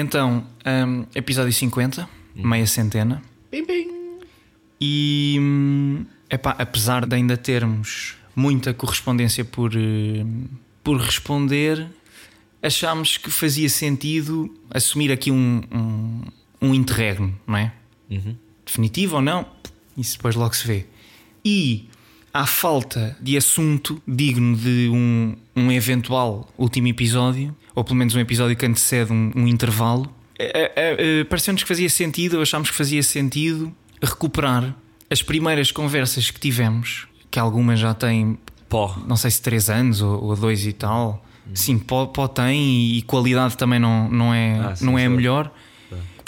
[0.00, 3.20] Então, hum, episódio 50, meia centena.
[3.50, 4.20] Bim, bim.
[4.80, 10.24] E hum, epá, apesar de ainda termos muita correspondência por, eh,
[10.84, 11.84] por responder,
[12.62, 16.22] achámos que fazia sentido assumir aqui um, um,
[16.62, 17.72] um interregno, não é?
[18.64, 19.48] Definitivo ou não?
[19.96, 20.86] Isso depois logo se vê.
[21.44, 21.88] E
[22.38, 28.20] à falta de assunto digno de um, um eventual último episódio, ou pelo menos um
[28.20, 32.76] episódio que antecede um, um intervalo, eh, eh, eh, pareceu-nos que fazia sentido, achámos que
[32.76, 34.72] fazia sentido recuperar
[35.10, 38.96] as primeiras conversas que tivemos, que algumas já têm, Pó.
[39.08, 41.24] não sei se 3 anos ou, ou dois e tal.
[41.52, 45.10] Sim, pó, pó tem e qualidade também não, não é, Ah, sim, não é a
[45.10, 45.52] melhor.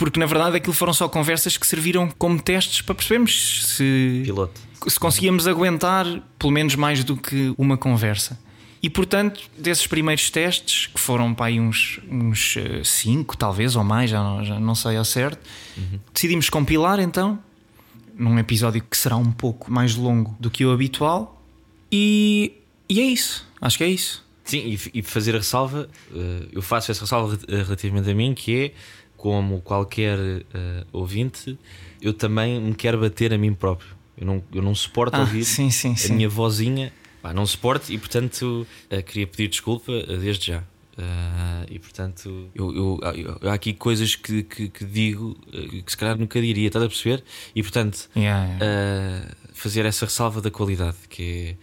[0.00, 4.58] Porque na verdade aquilo foram só conversas que serviram como testes para percebermos se, Piloto.
[4.88, 6.06] se conseguíamos aguentar
[6.38, 8.40] pelo menos mais do que uma conversa.
[8.82, 13.84] E portanto, desses primeiros testes, que foram para aí uns, uns eh, cinco, talvez, ou
[13.84, 15.38] mais, já não, já não sei ao certo,
[16.14, 17.38] decidimos compilar então,
[18.16, 21.42] num episódio que será um pouco mais longo do que o habitual.
[21.92, 22.54] E,
[22.88, 24.24] e é isso, acho que é isso.
[24.44, 28.32] Sim, e, e fazer a ressalva, eh, eu faço essa ressalva re- relativamente a mim,
[28.32, 28.72] que é
[29.20, 31.58] como qualquer eh, ouvinte,
[32.00, 33.90] eu também me quero bater a mim próprio.
[34.16, 36.14] Eu não, eu não suporto Ah, ouvir sim, sim, a sim.
[36.14, 36.90] minha vozinha,
[37.22, 40.64] pá, não suporto e portanto eh, queria pedir desculpa eh, desde já.
[40.96, 43.00] Eh, e portanto, eu, eu-
[43.42, 45.34] eu- há aqui coisas que, que, que digo
[45.84, 47.22] que se calhar nunca diria, estás a perceber?
[47.54, 48.64] E portanto, Yeah, yeah.
[48.64, 51.56] eh, fazer essa ressalva da qualidade que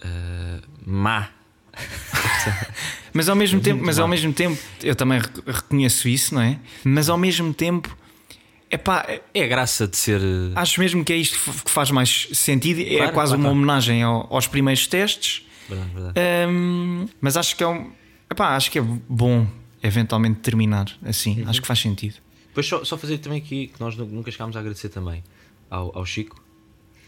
[0.00, 1.30] é eh, má.
[3.12, 4.10] Mas ao mesmo tempo, muito mas ao má.
[4.14, 6.58] mesmo tempo, eu também rec- reconheço isso, não é?
[6.84, 7.96] Mas ao mesmo tempo,
[8.70, 10.20] epá, É a graça de ser.
[10.20, 12.80] eh, acho mesmo que é isto que faz mais sentido.
[12.80, 15.46] é Claro, quase claro, uma homenagem ao- aos primeiros testes.
[15.68, 16.20] Verdade, verdade.
[16.50, 17.90] Hum, mas acho que é um,
[18.30, 19.46] epá, acho que é bom
[19.82, 21.42] eventualmente terminar assim.
[21.42, 21.48] Uhum.
[21.50, 22.16] Acho que faz sentido.
[22.48, 25.22] Depois só, só fazer também aqui que nós nu- nunca chegámos a agradecer também
[25.70, 26.42] ao, ao Chico.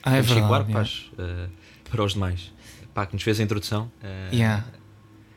[0.03, 0.71] Ah, é ao Chico verdade.
[0.71, 0.73] Yeah.
[0.73, 1.47] pás, eh,
[1.91, 2.53] para os demais.
[2.95, 3.91] Pá, que nos fez a introdução.
[4.03, 4.65] eh, Yeah.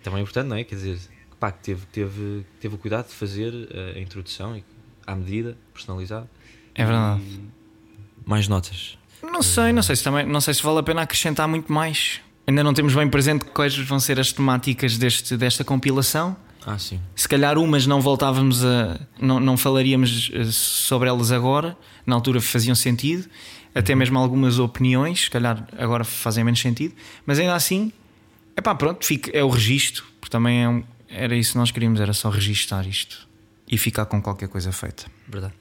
[0.04, 0.64] Também é importante, não é?
[0.64, 1.00] Quer dizer,
[1.40, 4.64] pá, que teve, teve, teve o cuidado de fazer eh, a introdução e-
[5.08, 6.28] à medida, personalizado.
[6.76, 7.22] É verdade.
[7.22, 7.50] E
[8.26, 8.98] mais notas.
[9.22, 12.20] Não sei, não sei se também, não sei se vale a pena acrescentar muito mais.
[12.46, 16.36] Ainda não temos bem presente quais vão ser as temáticas deste, desta compilação.
[16.66, 17.00] Ah, sim.
[17.16, 19.00] Se calhar umas não voltávamos a.
[19.20, 23.30] não, não falaríamos eh, sobre elas agora, na altura faziam sentido,
[23.76, 26.94] até mesmo algumas opiniões, se calhar agora fazem menos sentido,
[27.26, 27.92] mas ainda assim,
[28.56, 31.72] é pá, pronto, fica, é o registro, porque também é um- era isso que nós
[31.72, 33.28] queríamos, era só registar isto
[33.68, 35.06] e ficar com qualquer coisa feita.
[35.28, 35.54] Verdade.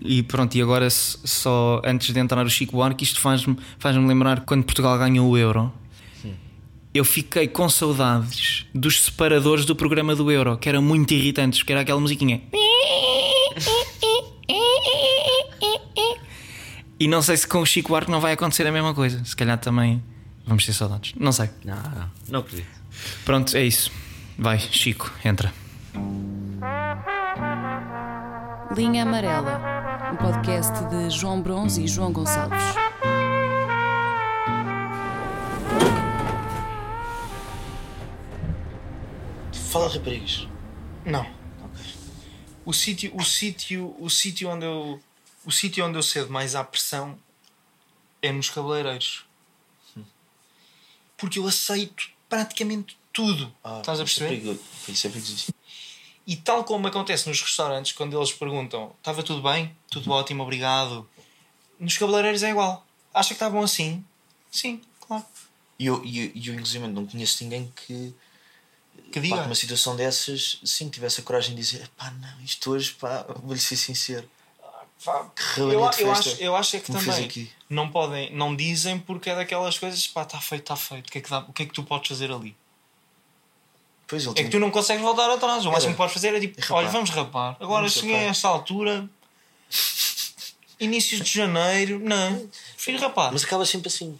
[0.00, 4.40] E pronto, e agora só antes de entrar o Chico Buarque, isto faz-me faz lembrar
[4.40, 5.72] quando Portugal ganhou o Euro.
[6.92, 11.72] Eu fiquei com saudades dos separadores do programa do Euro, que eram muito irritantes, porque
[11.72, 12.40] era aquela musiquinha.
[16.98, 19.24] E não sei se com o Chico Buarque não vai acontecer a mesma coisa.
[19.24, 20.02] Se calhar também
[20.46, 21.14] vamos ter saudades.
[21.18, 21.50] Não sei.
[21.64, 22.68] Não, não, não acredito.
[23.24, 23.90] Pronto, é isso.
[24.38, 25.52] Vai, Chico, entra.
[28.76, 29.60] Linha Amarela,
[30.12, 32.58] um podcast de João Bronze e João Gonçalves.
[39.70, 40.48] Fala raparigas.
[41.04, 41.26] Não.
[42.64, 45.00] O sítio, o sítio, o sítio onde eu,
[45.44, 47.18] o sítio onde eu cedo mais à pressão
[48.22, 49.24] é nos cabeleireiros.
[51.16, 53.54] Porque eu aceito praticamente tudo.
[53.62, 54.58] Ah, Estás a é perceber?
[54.88, 55.54] Isso é perigoso.
[56.26, 59.76] E tal como acontece nos restaurantes, quando eles perguntam: estava tudo bem?
[59.90, 61.08] Tudo ótimo, obrigado.
[61.78, 62.84] Nos cabeleireiros é igual.
[63.12, 64.04] Acha que está bom assim?
[64.50, 65.24] Sim, claro.
[65.78, 68.14] E eu, eu, eu, inclusive, não conheço ninguém que,
[69.12, 69.42] Que pá, diga.
[69.42, 73.60] numa situação dessas, sim, tivesse a coragem de dizer: pá, não, isto hoje, pá, vou-lhe
[73.60, 74.28] ser sincero.
[75.04, 79.34] Pá, eu, eu, acho, eu acho é que também não podem, não dizem porque é
[79.36, 81.08] daquelas coisas, pá, está feito, está feito.
[81.08, 82.56] O que, é que dá- o que é que tu podes fazer ali?
[84.06, 85.64] Pois É que tu não consegues voltar atrás.
[85.66, 86.76] O máximo que podes fazer é tipo, rapar.
[86.78, 87.56] olha, vamos rapar.
[87.60, 88.26] Agora Vamos cheguei rapar.
[88.28, 89.08] a esta altura,
[90.80, 93.26] inícios de janeiro, não, prefiro rapar.
[93.32, 94.18] Mas Mas, acaba sempre assim.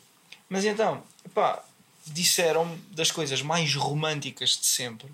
[0.50, 1.02] então,
[1.34, 1.62] pá,
[2.06, 5.08] disseram das coisas mais românticas de sempre.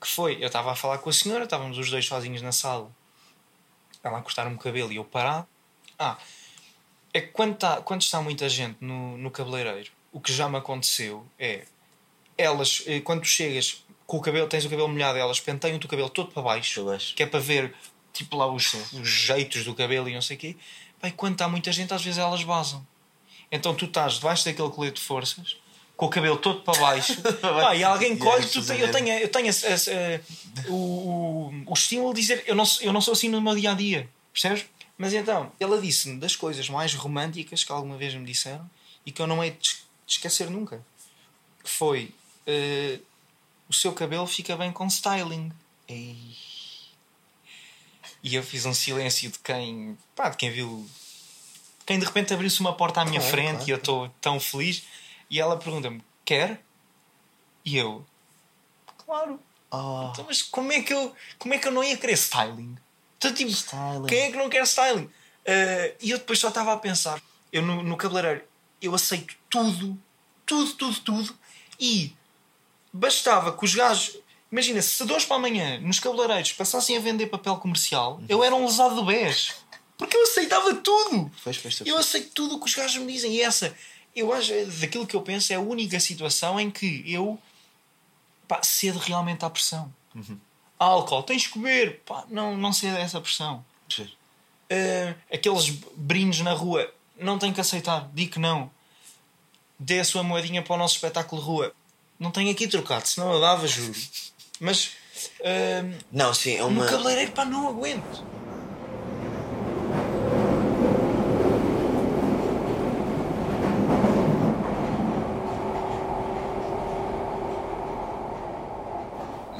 [0.00, 2.90] Que foi, eu estava a falar com a senhora, estávamos os dois sozinhos na sala.
[4.04, 5.48] Ela a cortar-me o cabelo e eu parado.
[5.98, 6.18] Ah,
[7.12, 10.58] é que quando, tá, quando está muita gente no, no cabeleireiro, o que já me
[10.58, 11.64] aconteceu é
[12.36, 15.88] elas, eh, quando tu chegas com o cabelo, tens o cabelo molhado, elas penteiam o
[15.88, 16.84] cabelo todo para baixo,
[17.16, 17.74] que é para ver
[18.12, 20.56] tipo lá os, os jeitos do cabelo e não sei o quê.
[21.02, 22.86] E quando está muita gente, às vezes elas vazam.
[23.50, 25.56] Então tu estás debaixo daquele colete de forças,
[25.96, 29.08] com o cabelo todo para baixo, pá, e alguém Yeah, colhe, tu, é eu tenho,
[29.20, 30.20] eu tenho esse- esse, eh,
[30.68, 33.70] o, o, estímulo de dizer eu não, sou- eu não sou assim no meu dia
[33.70, 34.64] a dia, percebes?
[34.98, 38.68] Mas então, ela disse-me das coisas mais românticas que alguma vez me disseram
[39.06, 40.84] e que eu não hei de es- de esquecer nunca.
[41.62, 42.10] Que foi
[42.46, 42.98] eh,
[43.68, 45.50] o seu cabelo fica bem com styling.
[45.88, 46.16] Ei,
[48.22, 50.88] E eu fiz um silêncio de quem, pá, de quem viu,
[51.86, 54.40] quem de repente abriu-se uma porta à minha Claro, frente claro, e eu estou tão
[54.40, 54.82] feliz.
[55.30, 56.62] E ela pergunta-me: quer?
[57.64, 58.04] E eu,
[59.04, 59.40] claro.
[59.70, 62.76] oh, Então, mas como é, que eu, como é que eu não ia querer styling?
[63.16, 64.06] Então, tipo, Styling.
[64.06, 65.10] quem é que não quer styling?
[65.46, 67.22] Eh, e eu depois só estava a pensar:
[67.52, 68.44] eu no, no cabeleireiro,
[68.82, 69.98] eu aceito tudo,
[70.44, 71.38] tudo, tudo, tudo.
[71.80, 72.12] E
[72.92, 74.18] bastava que os gajos,
[74.52, 78.54] imagina, se de hoje para amanhã nos cabeleireiros passassem a vender papel comercial, eu era
[78.54, 79.54] um lesado do BES.
[79.96, 81.30] Porque eu aceitava tudo.
[81.42, 83.32] Pois, pois, Eu aceito tudo o que os gajos me dizem.
[83.32, 83.74] E essa,
[84.14, 87.38] eu acho, daquilo que eu penso, é a única situação em que eu
[88.46, 89.92] pá, cedo realmente à pressão.
[90.78, 92.00] Álcool, tens que beber.
[92.06, 93.64] Pá, não, não cedo a essa pressão.
[94.00, 98.08] Uh, aqueles brindes na rua, não tenho que aceitar.
[98.14, 98.70] Digo que não.
[99.78, 101.74] Dê a sua moedinha para o nosso espetáculo de rua.
[102.18, 103.98] Não tenho aqui trocado, senão eu dava, juro.
[104.60, 104.92] Mas
[105.40, 106.84] uh, Não, sim, é uma.
[106.84, 108.34] no cabeleireiro, pá, não aguento.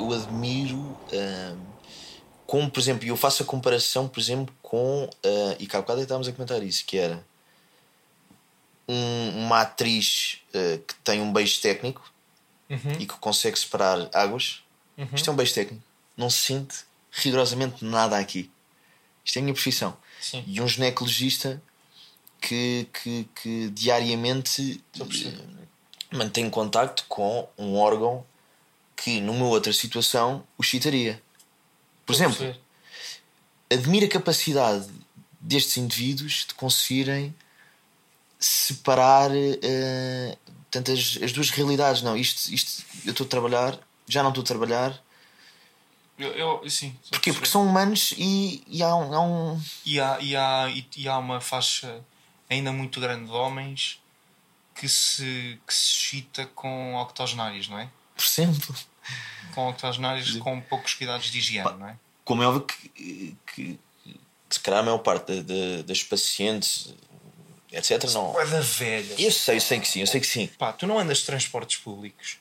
[0.05, 1.57] eu admiro hum,
[2.55, 6.01] como por exemplo eu faço a comparação por exemplo com ah, e cá há bocado
[6.03, 7.25] estávamos a comentar isso que era
[8.89, 12.12] um- uma atriz ah, que tem um beijo técnico
[13.01, 14.62] e que consegue separar águas.
[15.12, 15.83] Isto é um beijo técnico.
[16.17, 16.77] Não se sente
[17.11, 18.51] rigorosamente nada aqui.
[19.25, 19.97] Isto é a minha profissão.
[20.21, 20.43] Sim.
[20.47, 21.61] e um ginecologista
[22.41, 25.05] que, que, que diariamente eh,
[26.12, 28.25] mantém contacto com um órgão
[28.97, 31.21] que numa outra situação o excitaria.
[32.06, 32.62] Por Estou exemplo,
[33.71, 34.89] admiro a capacidade
[35.41, 37.35] destes indivíduos de conseguirem
[38.39, 39.31] separar
[40.71, 42.03] portanto, as, as duas realidades.
[42.03, 45.03] Não, isto, isto eu estou a trabalhar, já não estou a trabalhar.
[46.17, 47.33] Eu, eu, sim, Porquê?
[47.33, 49.62] Porque são humanos e, e há, um, há um.
[49.85, 52.00] E há, e, há, e, e há uma faixa
[52.49, 54.00] ainda muito grande de homens
[54.75, 57.89] que se, que se excita com octogenários, não é?
[58.15, 58.75] Por exemplo,
[59.55, 61.97] Com octogenários com poucos cuidados de higiene, não é?
[62.25, 63.79] como é óbvio que, que, que
[64.51, 66.95] se calhar a maior parte da- das pacientes,
[67.71, 68.41] etc., não.
[68.41, 69.15] É da velha.
[69.19, 70.47] Eu sei, eu sei que sim, eu sei que sim.
[70.59, 72.39] Pá, tu não andas de transportes públicos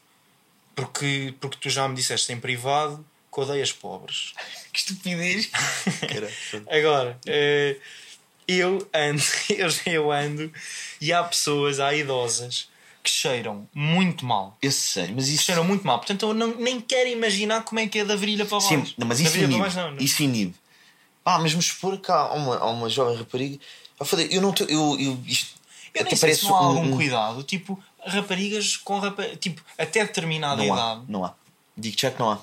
[0.76, 4.34] porque, porque tu já me disseste em privado que odeias pobres.
[4.74, 5.50] Que estupidez!
[6.68, 7.78] Agora, eh,
[8.48, 10.52] eu ando, eu, eu ando
[11.00, 12.70] e há pessoas, há idosas
[13.04, 14.58] que cheiram muito mal.
[14.62, 15.44] Eu sei, mas Que isso.
[15.44, 15.98] cheiram muito mal.
[15.98, 18.70] Portanto, eu não, nem quero imaginar como é que é da virilha para baixo.
[18.70, 19.60] Sim, não, mas isso inibe.
[19.60, 19.92] baixo, não.
[19.92, 19.98] não.
[20.02, 20.56] Isso inibe.
[21.26, 23.60] Ah, mas vamos supor que há uma, há uma jovem rapariga.
[24.00, 24.68] Eu falei, eu não estou.
[24.68, 25.54] Eu, eu, isto
[25.94, 27.44] Eu nem sei se não há um- algum um- cuidado.
[27.44, 29.38] Tipo, raparigas com raparigas.
[29.40, 31.02] Tipo, até determinada Não há, idade.
[31.10, 31.34] não há.
[31.78, 32.40] Digo já que não há.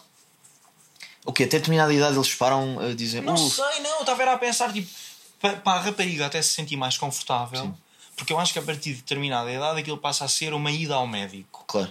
[1.25, 1.45] O quê?
[1.45, 3.23] Até determinada idade eles param a dizer.
[3.23, 3.95] Não "Uh, sei, não.
[3.97, 4.89] Eu estava a pensar, tipo,
[5.41, 7.75] para, para a rapariga até se sentir mais confortável.
[8.21, 10.95] Porque eu acho que a partir de determinada idade aquilo passa a ser uma ida
[10.95, 11.65] ao médico.
[11.67, 11.91] Claro.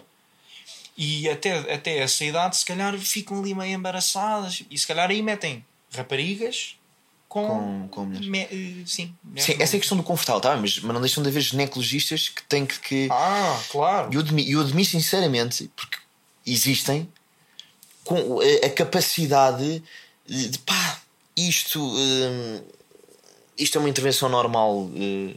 [0.96, 4.62] E até, até essa idade, se calhar, ficam ali meio embaraçadas.
[4.70, 6.76] E se calhar aí metem raparigas
[7.28, 7.48] com.
[7.48, 8.28] Com- com mulheres.
[8.28, 9.16] me- eh, sim.
[9.38, 10.56] Sim, essa é a questão do confortável, tá?
[10.56, 12.78] mas, mas não deixam de haver ginecologistas que têm que.
[12.80, 13.08] que...
[13.12, 14.10] Ah, claro.
[14.14, 15.98] Eu admiro, eu admiro sinceramente, porque
[16.46, 17.10] existem,
[18.04, 19.82] com a, a capacidade
[20.28, 21.00] de, pá,
[21.36, 22.62] isto, hum,
[23.58, 25.34] isto é uma intervenção normal, hum,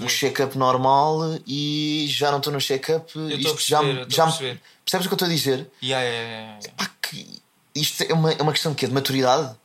[0.00, 3.12] um check-up normal e já não estou no check-up.
[3.30, 4.60] Isto já, já perceber.
[4.84, 5.70] Percebes o que eu estou a dizer?
[5.82, 6.72] Yeah, yeah, yeah.
[6.76, 7.42] Pá, que
[7.74, 8.86] isto é uma, é uma questão de quê?
[8.86, 9.56] De maturidade?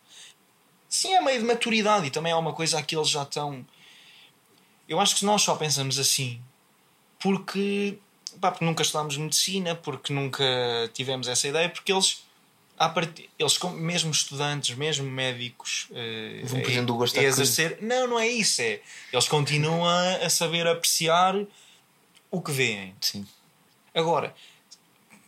[0.87, 3.65] Sim, é meio de maturidade e também é uma coisa a que eles já estão.
[4.87, 6.41] Eu acho que nós só pensamos assim
[7.19, 7.99] porque,
[8.39, 10.43] pá, porque nunca estudámos medicina, porque nunca
[10.93, 12.23] tivemos essa ideia, porque eles,
[12.87, 13.29] part...
[13.37, 15.87] eles mesmo estudantes, mesmo médicos,
[16.45, 17.79] Vão perdendo o gosto a exercer.
[17.81, 18.61] Não, não é isso.
[18.61, 18.79] É,
[19.11, 21.35] eles continuam a, a saber apreciar
[22.31, 22.95] o que veem.
[23.01, 23.27] Sim.
[23.93, 24.33] Agora,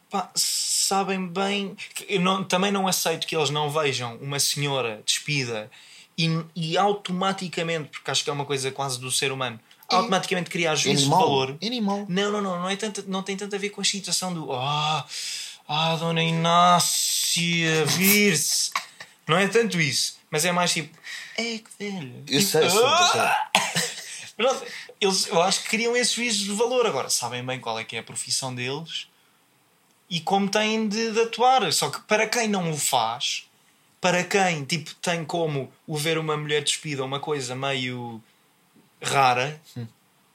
[0.09, 1.75] pá, sabem bem.
[2.19, 5.69] não- também não aceito que eles não vejam uma senhora despida
[6.17, 10.75] e, e automaticamente, porque acho que é uma coisa quase do ser humano, automaticamente criar
[10.75, 11.57] juízo de valor.
[11.61, 12.05] Animal.
[12.07, 14.51] Não, não, não, não, é tanto, não tem tanto a ver com a excitação do
[14.53, 15.05] ah,
[15.73, 18.71] ah, Dona Inácia, vir-se.
[19.27, 20.97] Não é tanto isso, mas é mais tipo,
[21.37, 22.23] é que velho.
[22.27, 23.51] Eu Tipo, sei, sei, "Ah!"
[24.35, 24.65] Pronto,
[24.99, 26.85] eles, eu acho que criam esse juízo de valor.
[26.85, 29.07] Agora, sabem bem qual é que é a profissão deles
[30.09, 31.71] e como têm de, de atuar.
[31.71, 33.45] Só que para quem não o faz,
[33.99, 38.21] para quem tipo, tem como o ver uma mulher despida uma coisa meio
[39.01, 39.61] rara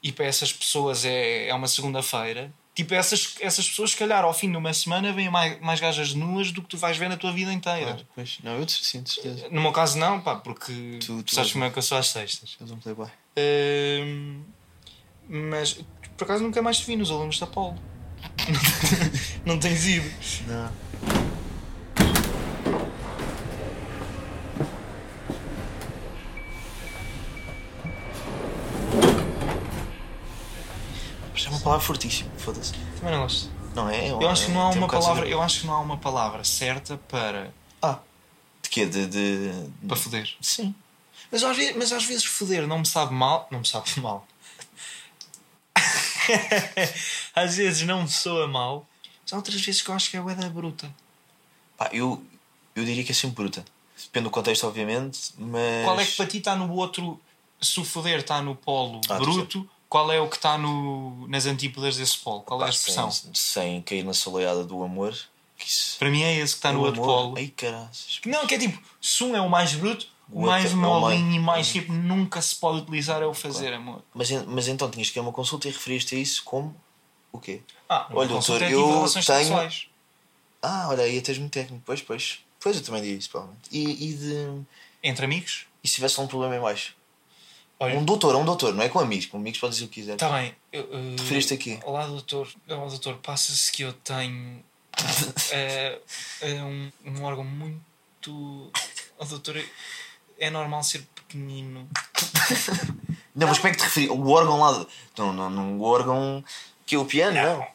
[0.02, 2.52] e para essas pessoas é, é uma segunda-feira.
[2.76, 6.12] Tipo, essas, essas pessoas, se calhar, ao fim de uma semana, veem mais, mais gajas
[6.12, 7.86] nuas do que tu vais ver na tua vida inteira.
[7.94, 8.38] Claro, pois.
[8.44, 9.48] Não, eu sim, de certeza.
[9.50, 12.08] No meu caso, não, pá, porque Tu- tu, sabes como é que eu sou às
[12.08, 12.54] sextas.
[12.60, 13.08] Eu um playboy.
[13.38, 14.42] Hum,
[15.26, 15.78] mas
[16.18, 17.78] por acaso nunca mais te vi nos alunos da Paulo.
[19.46, 20.10] não tens ido.
[20.46, 21.35] Não.
[31.66, 32.72] Palavra fortíssima, foda-se.
[33.00, 33.50] Também não gosto.
[33.74, 34.08] Não é?
[34.08, 35.32] Eu acho que não há um uma de palavra, saber.
[35.32, 37.98] eu acho que não há uma palavra certa para Ah,
[38.62, 38.86] de quê?
[38.86, 39.06] De.
[39.06, 39.68] de...
[39.86, 40.32] para foder.
[40.40, 40.72] Sim.
[41.30, 44.26] Mas às, vezes, mas às vezes foder não me sabe mal, não me sabe mal.
[47.34, 48.86] às vezes não me soa mal.
[49.22, 50.88] Mas há outras vezes que eu acho que é da bruta.
[51.76, 52.24] Pá, eu,
[52.76, 53.64] eu diria que é sempre bruta.
[54.00, 55.84] Depende do contexto, obviamente, mas.
[55.84, 57.20] Qual é que para ti está no outro?
[57.60, 61.46] Se o foder está no polo Ah, bruto, qual é o que está no, nas
[61.46, 62.42] antípodas desse polo?
[62.42, 63.10] Qual é a expressão?
[63.10, 65.16] sem, sem cair na soleada do amor.
[65.64, 65.98] Isso.
[65.98, 67.34] Para mim é esse que está no O outro amor- polo.
[67.38, 68.20] Ai, caraças.
[68.26, 71.38] Não, que é tipo, se um é o mais bruto, o, mais é molinho e
[71.38, 74.02] mais tipo nunca se pode utilizar é o fazer amor.
[74.12, 76.74] Mas, mas então tinhas que ir a uma consulta e referiste a isso como
[77.32, 77.62] o quê?
[77.88, 79.86] Ah, Olha, doutor, é tipo eu tenho- sexuais.
[80.60, 81.82] Ah, olha aí, até muito técnico.
[81.86, 82.40] Pois, pois.
[82.58, 83.68] Pois eu também diria isso, provavelmente.
[83.70, 84.62] E, e de.
[85.02, 85.66] Entre amigos?
[85.84, 86.95] E se tivesse um problema em baixo?
[87.78, 89.26] Olha, Um doutor, um doutor, não é com amigos.
[89.26, 90.14] Com amigos pode dizer o que quiser.
[90.14, 90.54] Está bem.
[90.74, 91.78] Uh, Referiste aqui?
[91.84, 92.48] Olá, doutor.
[92.68, 93.16] Olá, doutor.
[93.18, 94.64] Passa-se que eu tenho
[95.52, 95.98] eh,
[96.40, 98.72] eh, um, um órgão muito.
[99.18, 99.62] Oh, doutor,
[100.38, 101.88] é normal ser pequenino.
[103.34, 104.08] Não, mas como é que te referi?
[104.08, 104.86] O órgão lá.
[105.18, 105.78] Não, não, não.
[105.78, 106.42] O órgão.
[106.86, 107.66] Que é o piano, não.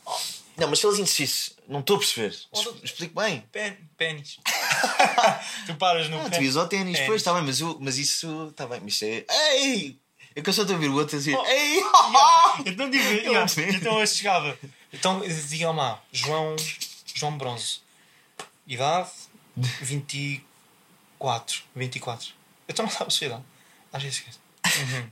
[0.57, 2.35] Não, mas se eles insistissem, não estou a perceber.
[2.51, 2.59] Oh.
[2.83, 3.43] Explico bem.
[3.97, 4.39] Pênis.
[5.65, 8.49] tu paras no Ah, tu ias ao ténis, pois, está bem, mas, eu, mas isso.
[8.49, 9.25] Está bem, mas isso é.
[9.55, 9.99] Ei!
[10.35, 11.35] É que eu só estou a ouvir o outro a dizer.
[11.35, 11.45] Oh.
[11.45, 11.81] Ei!
[12.65, 14.57] Então, digo, Eu yeah, então eu chegava.
[14.91, 16.55] Então, digam lá, João,
[17.15, 17.79] João Bronze,
[18.67, 19.09] idade
[19.55, 21.63] 24.
[21.75, 22.27] 24.
[22.67, 23.43] Então não sabes a sua idade.
[23.91, 24.39] Às vezes esqueço.
[24.65, 25.09] Uhum.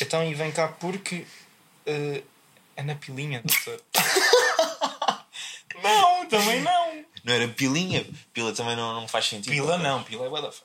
[0.00, 1.26] Então, e vem cá porque
[1.86, 2.22] eh,
[2.76, 3.82] é na pilinha, doutor.
[5.82, 7.04] não, também não.
[7.24, 8.06] Não era pilinha?
[8.32, 9.52] Pila também não, não faz sentido.
[9.52, 10.62] Pila não, pila é bué da f-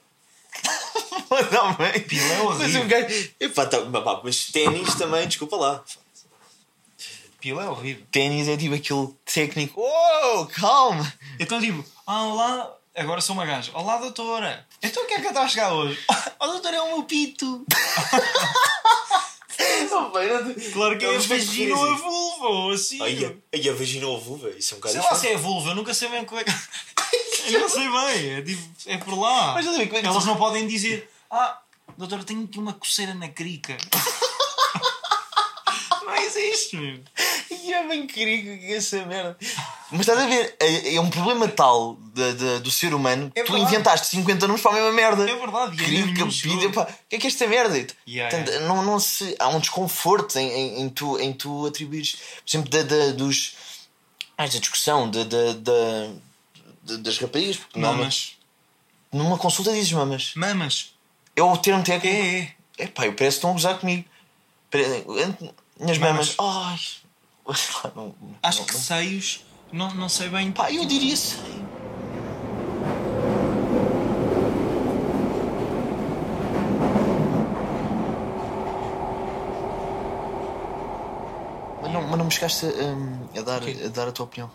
[1.30, 2.00] Mas não, bem.
[2.02, 2.68] Pila é horrível.
[2.68, 3.30] Mas um gajo.
[3.40, 5.84] Epá, tá, mas pá, mas ténis também, desculpa lá.
[7.40, 8.06] Pila é horrível.
[8.12, 9.82] Ténis é tipo aquele técnico.
[9.82, 11.12] Oh, calma!
[11.40, 13.72] Então digo, ah, olá, agora sou uma gaja.
[13.74, 14.66] Olá, doutora.
[14.82, 16.00] Então o que é que eu estou a chegar hoje?
[16.38, 17.66] Oh, doutora, é o meu pito.
[20.74, 23.02] Claro que é a vagina ou a vulva, ou assim.
[23.02, 25.38] Aí a, a vagina ou a vulva, isso é um bocado Sei lá se é
[25.38, 26.52] vulva, eu nunca sei bem como é que.
[27.54, 29.54] eu não sei bem, é, tipo, é por lá.
[29.54, 31.60] Mas é que Elas não podem dizer, ah,
[31.98, 33.78] doutora, tenho aqui uma coceira na crica.
[36.06, 37.00] não existe, meu.
[37.66, 39.38] E é bem querido que essa merda.
[39.92, 43.40] Mas estás a ver, é, é um problema tal de, de- do ser humano que
[43.40, 45.30] É tu inventaste 50 nomes para a mesma merda.
[45.30, 46.72] É verdade, pida, chegou.
[46.72, 47.88] pá, o que é que é esta merda?
[48.08, 48.68] Yeah, Portanto, yeah.
[48.68, 52.70] Não, não se, há um desconforto em, em, em tu, em tu atribuires, por exemplo,
[52.70, 53.56] da, da, dos.
[54.38, 56.10] Ah, esta discussão da, da, da-
[56.84, 57.60] da- das raparigas.
[57.76, 58.36] Mamas.
[59.14, 60.34] Numa consulta dizes mamas.
[60.36, 60.94] Mamas.
[61.36, 62.16] É o termo técnico.
[62.16, 62.56] É, é.
[62.78, 64.04] É pá, eu parece que estão a gozar comigo.
[65.80, 66.36] Minhas mamas.
[66.36, 66.36] Mamas.
[66.40, 66.80] Ai.
[67.96, 70.52] Não, Acho não, que seios, não, não sei bem.
[70.52, 71.64] Pá, eu diria sei.
[81.82, 83.78] Mas não, mas não me chegaste hum, a, dar, quê?
[83.86, 84.50] a dar a tua opinião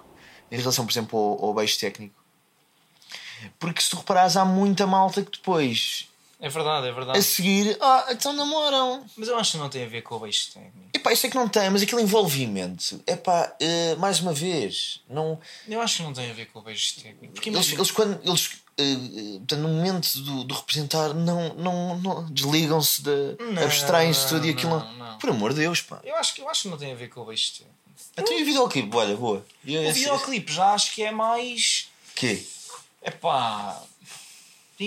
[0.51, 2.21] em relação, por exemplo, ao, ao beijo técnico.
[3.59, 6.10] Porque se tu reparares, há muita malta que depois,
[6.41, 7.23] É verdade, é a verdade.
[7.23, 9.05] seguir, ah, então namoram.
[9.17, 10.89] Mas eu acho que não tem a ver com o beijo técnico.
[10.95, 15.39] Epá, isso é que não tem, mas aquele envolvimento, epá, eh, mais uma vez, não,
[15.69, 17.35] Eu acho que não tem a ver com o beijo técnico.
[17.35, 18.49] Porque eles, eles quando eles
[19.39, 24.79] portanto, no momento do, do representar não, não, não desligam-se de abstraem-se tudo e aquilo
[24.79, 25.19] não, não.
[25.19, 27.09] por amor de Deus pá eu, acho que, eu acho que não tem a ver
[27.11, 27.77] com o beijo técnico.
[28.17, 31.89] então e o videoclipe olha boa e O esse- videoclipe já acho que é mais.
[32.15, 32.43] quê?
[33.03, 33.83] Epá.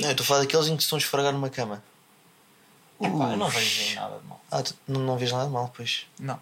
[0.02, 1.84] Não eu estou a falar daqueles em que se estão a esfregar numa cama
[3.02, 4.42] Epá, eu não vejo nada de mal.
[4.52, 6.40] ah, tu, não, não vês nada de mal pois Não.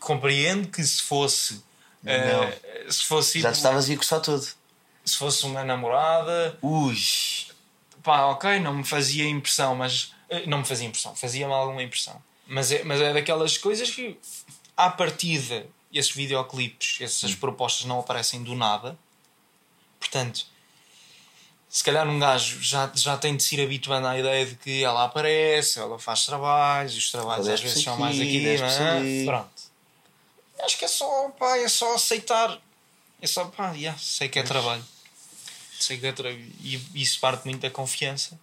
[0.00, 1.62] Compreendo que se fosse.
[2.06, 4.46] eh, se fosse já tipo- te estavas a coçar todo
[5.04, 6.96] se fosse uma namorada, ui
[8.02, 10.12] pá, ok, não me fazia impressão, mas.
[10.30, 12.22] eh, Não me fazia impressão, fazia-me alguma impressão.
[12.46, 14.18] Mas é, mas é daquelas coisas que,
[14.76, 18.98] à partida, esses videoclipes, essas propostas não aparecem do nada.
[20.00, 20.46] Portanto,
[21.74, 24.84] se calhar um gajo já, já tem de se ir habituando à ideia de que
[24.84, 29.24] ela aparece, ela faz trabalhos, e os trabalhos às vezes são mais aqui, não é?
[29.24, 29.50] Pronto.
[30.60, 32.62] Acho que é só, pá, é só aceitar.
[33.20, 34.84] É só, pá, yeah, sei que é trabalho.
[35.80, 36.48] Sei que é trabalho.
[36.60, 38.38] E isso parte muito da confiança.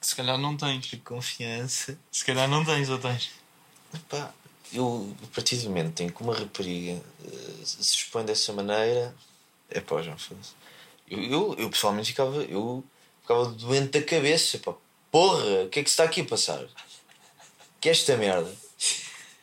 [0.00, 0.86] Que se calhar não tens.
[0.86, 1.98] De confiança.
[2.12, 3.30] Se calhar não tens, ou tens?
[4.08, 4.32] Pá,
[4.72, 9.12] eu, a partir do momento em que uma rapariga eh, se expõe dessa maneira,
[9.68, 10.52] é pá, já fosse.
[11.10, 12.82] Eu, eu, eu pessoalmente ficava, eu
[13.22, 14.74] ficava doente da cabeça, pá.
[15.10, 16.64] Porra, o que é que se está aqui a passar?
[17.80, 18.50] Que é esta merda?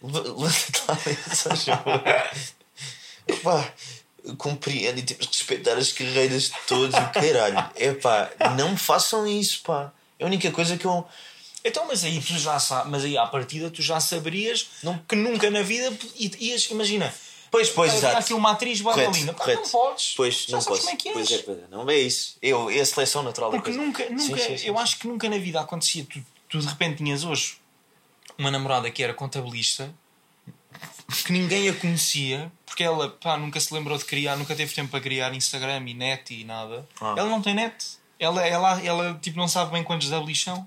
[0.01, 2.03] Leva- Levanta-te lá, favor.
[3.43, 3.73] Pá,
[4.37, 7.69] compreendo e temos que respeitar as carreiras de todos, o caralho.
[7.75, 9.91] É pá, não me façam isso, pá.
[10.19, 11.07] É a única coisa que eu.
[11.63, 14.69] Então, mas aí tu já sabes, mas aí à partida tu já saberias
[15.07, 15.95] que nunca na vida
[16.39, 17.13] ias, imagina.
[17.51, 18.17] Pois, pois, exato.
[18.17, 19.33] aqui uma atriz bailarina.
[19.33, 19.61] Pá, correto.
[19.61, 20.13] não podes.
[20.15, 20.81] Pois, não posso.
[20.81, 21.13] como é que és.
[21.15, 21.63] Pois é, pois é.
[21.69, 22.37] Não é isso.
[22.41, 23.85] Eu, é a seleção natural da Porque coisa.
[23.85, 26.05] nunca, Sim, nunca sim, sim, eu acho que nunca na vida acontecia.
[26.05, 27.57] Tu, tu de repente tinhas hoje
[28.37, 29.93] uma namorada que era contabilista
[31.25, 34.89] que ninguém a conhecia porque ela pá, nunca se lembrou de criar, nunca teve tempo
[34.89, 36.87] para criar Instagram e net e nada.
[37.01, 37.15] Ah.
[37.17, 37.75] Ela não tem net.
[38.17, 40.65] Ela, ela, ela tipo, não sabe bem quantos W são.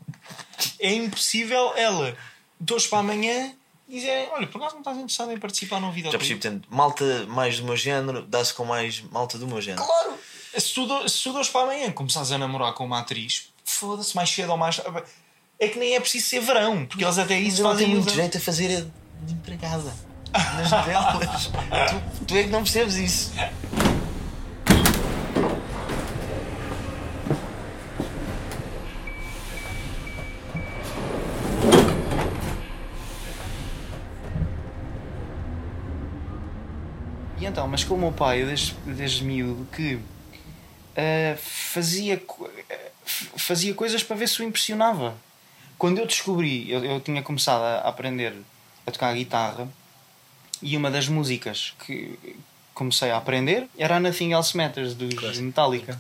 [0.79, 2.15] É impossível ela,
[2.61, 3.55] de hoje para amanhã,
[3.89, 7.27] dizer: Olha, por acaso não estás interessado em participar num vídeo Já percebi, portanto, malta
[7.27, 9.85] mais do meu género dá-se com mais malta do meu género.
[9.85, 10.15] Claro!
[10.57, 14.31] Se tu, se tu hoje para amanhã começares a namorar com uma atriz, foda-se mais
[14.31, 14.81] cedo ou mais.
[15.59, 18.41] É que nem é preciso ser verão, porque eles até isso fazem muito jeito a
[18.41, 18.87] fazer
[19.23, 19.95] de empregada
[20.33, 21.47] nas novelas.
[22.19, 23.33] tu, tu é que não percebes isso.
[37.41, 39.99] E então, mas com o meu pai, desde, desde miúdo, que
[40.97, 42.15] ah, fazia,
[43.05, 45.17] f- fazia coisas para ver se o impressionava.
[45.77, 48.33] Quando eu descobri, eu, eu tinha começado a aprender
[48.87, 49.69] a tocar guitarra
[50.63, 52.19] e uma das músicas que
[52.73, 55.99] comecei a aprender era a Nothing Else Matters dos Metallica.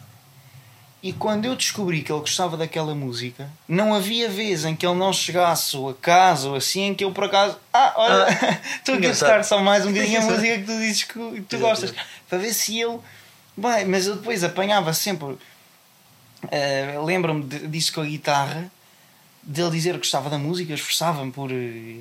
[1.04, 4.94] E quando eu descobri que ele gostava daquela música, não havia vez em que ele
[4.94, 8.26] não chegasse a casa ou assim em que eu por acaso, ah, olha,
[8.78, 11.40] estou aqui a tocar só mais um bocadinho a música que tu dizes que, que
[11.42, 11.92] tu gostas,
[12.26, 12.98] para ver se ele.
[13.54, 15.36] Bem, mas eu depois apanhava sempre.
[16.50, 18.72] eh, Lembro-me disso com a guitarra,
[19.42, 22.00] dele dizer que gostava da música, esforçava-me por eh,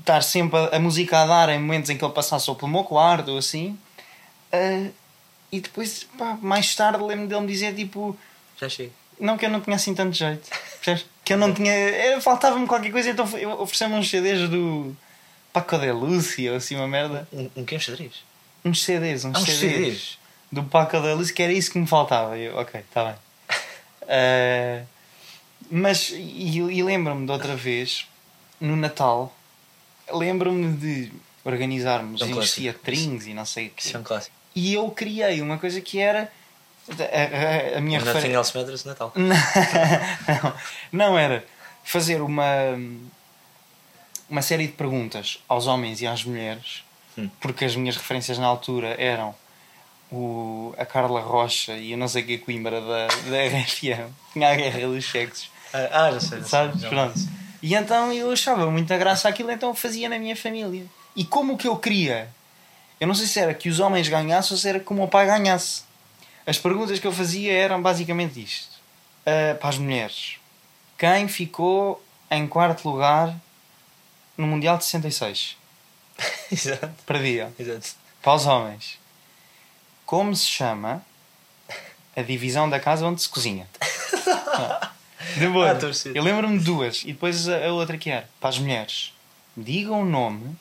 [0.00, 2.72] estar sempre a, a música a dar em momentos em que ele passasse ou pelo
[2.72, 3.78] meu quarto ou assim.
[4.50, 4.88] Eh,
[5.56, 8.16] e depois, pá, mais tarde, lembro dele me dizer tipo.
[8.60, 8.92] Já chego.
[9.20, 10.48] Não que eu não tinha assim tanto jeito.
[10.82, 11.06] percebes?
[11.24, 11.72] Que eu não tinha.
[11.72, 14.94] era- Faltava-me qualquer coisa, então eu ofereceu-me uns CDs do
[15.52, 17.26] Paco de Lucia ou assim uma merda.
[17.32, 18.12] Um, um que um xadrez?
[18.64, 20.18] Uns CDs, uns, Ah, uns CDs, CDs.
[20.50, 22.36] do Paco de Lucia, que era isso que me faltava.
[22.36, 23.14] Eu, ok, está bem.
[24.06, 24.82] Eh,
[25.70, 28.06] mas, e, e lembro-me de outra vez,
[28.60, 29.34] no Natal,
[30.12, 31.10] lembro-me de
[31.42, 32.60] organizarmos É um uns clássico.
[32.60, 33.82] teatrinhos e não sei o quê.
[33.88, 34.36] Isso é um clássico.
[34.54, 36.30] E eu criei uma coisa que era.
[36.88, 38.36] A, a- a minha Nothing referência.
[38.36, 39.12] else matters Natal.
[39.16, 40.52] Não,
[40.92, 41.44] não era
[41.82, 42.44] fazer uma
[44.28, 46.82] uma série de perguntas aos homens e às mulheres,
[47.16, 47.28] Hum.
[47.40, 49.34] porque as minhas referências na altura eram
[50.10, 54.50] o, a Carla Rocha e eu não sei o que Coimbra da, da RFM, tinha
[54.50, 56.20] a guerra dos sexos, Ah, já sei.
[56.20, 56.80] já sei, sabes?
[56.80, 57.14] já Pronto.
[57.62, 60.84] E então eu achava muita graça aquilo, então fazia na minha família.
[61.14, 62.28] E como que eu queria,
[63.00, 65.08] eu não sei se era que os homens ganhassem ou se era que o meu
[65.08, 65.82] pai ganhasse.
[66.46, 68.68] As perguntas que eu fazia eram basicamente isto:
[69.26, 70.36] Ah, para as mulheres,
[70.98, 73.34] quem ficou em quarto lugar
[74.36, 75.56] no Mundial de 66?
[76.52, 77.52] Exato, Perdia.
[77.58, 77.90] exato.
[78.22, 78.98] Para os homens,
[80.06, 81.04] como se chama
[82.16, 83.68] a divisão da casa onde se cozinha?
[85.36, 88.58] Depois, Ah, eu lembro-me de duas e depois a, a outra que era para as
[88.58, 89.12] mulheres.
[89.56, 90.54] Digam o nome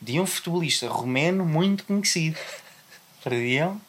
[0.00, 2.38] de um futebolista romeno muito conhecido.
[3.22, 3.80] Perdiam.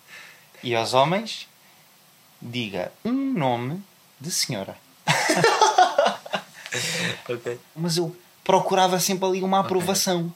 [0.63, 1.47] E aos homens,
[2.41, 3.83] diga um nome
[4.19, 4.77] de senhora.
[7.29, 7.59] Ok.
[7.75, 10.33] Mas eu procurava sempre ali uma aprovação.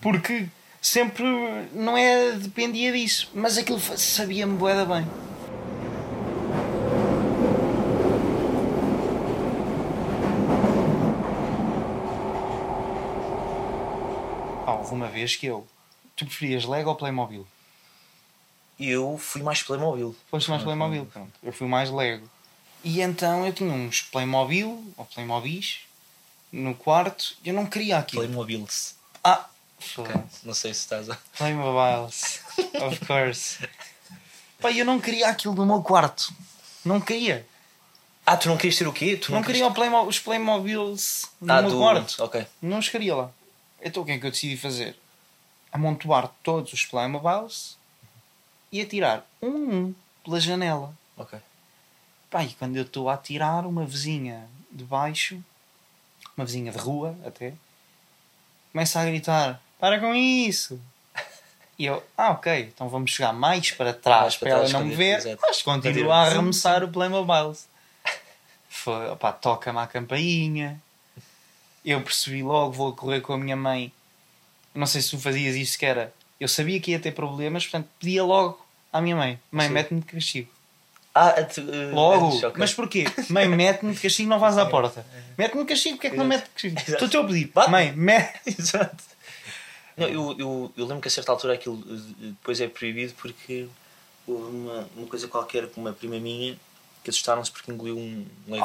[0.00, 0.46] Porque
[0.80, 1.24] sempre
[1.72, 3.30] não é dependia disso.
[3.34, 5.06] Mas aquilo sabia-me boeda bem.
[14.90, 15.66] Há alguma vez que eu.
[16.16, 17.46] Tu preferias Lego ou Playmobil?
[18.78, 20.16] Eu fui mais Playmobil.
[20.28, 21.30] Foste mais Playmobil, pronto.
[21.42, 22.28] Eu fui mais Lego.
[22.82, 25.80] E então eu tinha uns Playmobil ou Playmobis
[26.50, 28.22] no quarto e eu não queria aquilo.
[28.22, 28.96] Playmobils.
[29.22, 29.46] Ah!
[29.96, 30.12] Ok.
[30.42, 31.16] Não sei se estás a.
[31.38, 32.40] Playmobiles,
[32.82, 33.58] of course.
[34.60, 36.32] Pá, eu não queria aquilo no meu quarto.
[36.84, 37.46] Não queria.
[38.26, 39.16] Ah, tu não querias ter o quê?
[39.16, 41.78] Tu Não, queria o Playmo- os Playmobiles no Ah, meu do...
[41.78, 42.22] quarto.
[42.24, 42.46] Ok.
[42.60, 43.30] Não os queria lá.
[43.82, 44.96] Então o que é que eu decidi fazer?
[45.72, 47.78] Amontoar todos os Playmobiles
[48.72, 50.94] e atirar um a um pela janela.
[51.16, 51.38] Ok.
[52.30, 55.42] Pá, e quando eu estou a atirar, uma vizinha de baixo,
[56.36, 57.54] uma vizinha de rua até,
[58.72, 60.80] começa a gritar: Para com isso!
[61.78, 64.84] E eu, ah, ok, então vamos chegar mais para trás Mais para para, ela não
[64.84, 65.38] me ver, exato.
[65.40, 67.66] mas continua a arremessar o Playmobiles.
[68.68, 70.80] Foi, opá, toca-me à campainha.
[71.84, 73.92] Eu percebi logo, vou correr com a minha mãe.
[74.74, 76.12] Não sei se tu fazias isso que era.
[76.38, 80.06] Eu sabia que ia ter problemas, portanto pedia logo à minha mãe: Mãe, mete-me de
[80.06, 80.50] castigo.
[81.14, 83.04] Ah, tu, uh, Logo, antes, mas porquê?
[83.28, 85.04] Mãe, mete-me de castigo, não vais à porta.
[85.36, 86.92] Mete-me de castigo, porque é que não mete de castigo?
[86.92, 87.70] Estou-te a pedir, Bate.
[87.70, 88.40] mãe, mete.
[88.58, 89.02] Exato.
[89.96, 93.66] Não, eu, eu, eu lembro que a certa altura aquilo eh, depois é proibido porque
[94.26, 96.56] houve uma, uma coisa qualquer com uma prima minha
[97.02, 98.64] que assustaram-se porque engoliu um leite.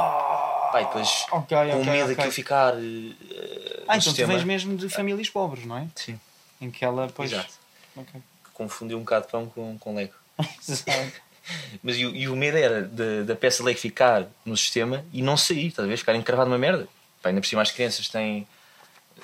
[0.76, 2.16] Pá, e depois ok, com ok, medo ok.
[2.16, 2.74] daquilo ficar.
[2.74, 4.34] Ah, Uh, no então tu sistema.
[4.34, 5.88] vens mesmo de famílias pobres, não é?
[5.96, 6.20] Sim,
[6.60, 7.32] Em que ela, pois.
[7.32, 7.54] exato.
[7.96, 8.14] Ok.
[8.44, 10.14] Que confundiu um bocado pão com, com Lego.
[10.68, 11.12] Exato.
[11.84, 15.22] Mas e, o- e o medo era da, da peça Lego ficar no sistema e
[15.22, 15.98] não sair, estás a ver?
[15.98, 16.88] Ficar encravado numa merda.
[17.22, 18.48] Pá, ainda por cima as crianças têm.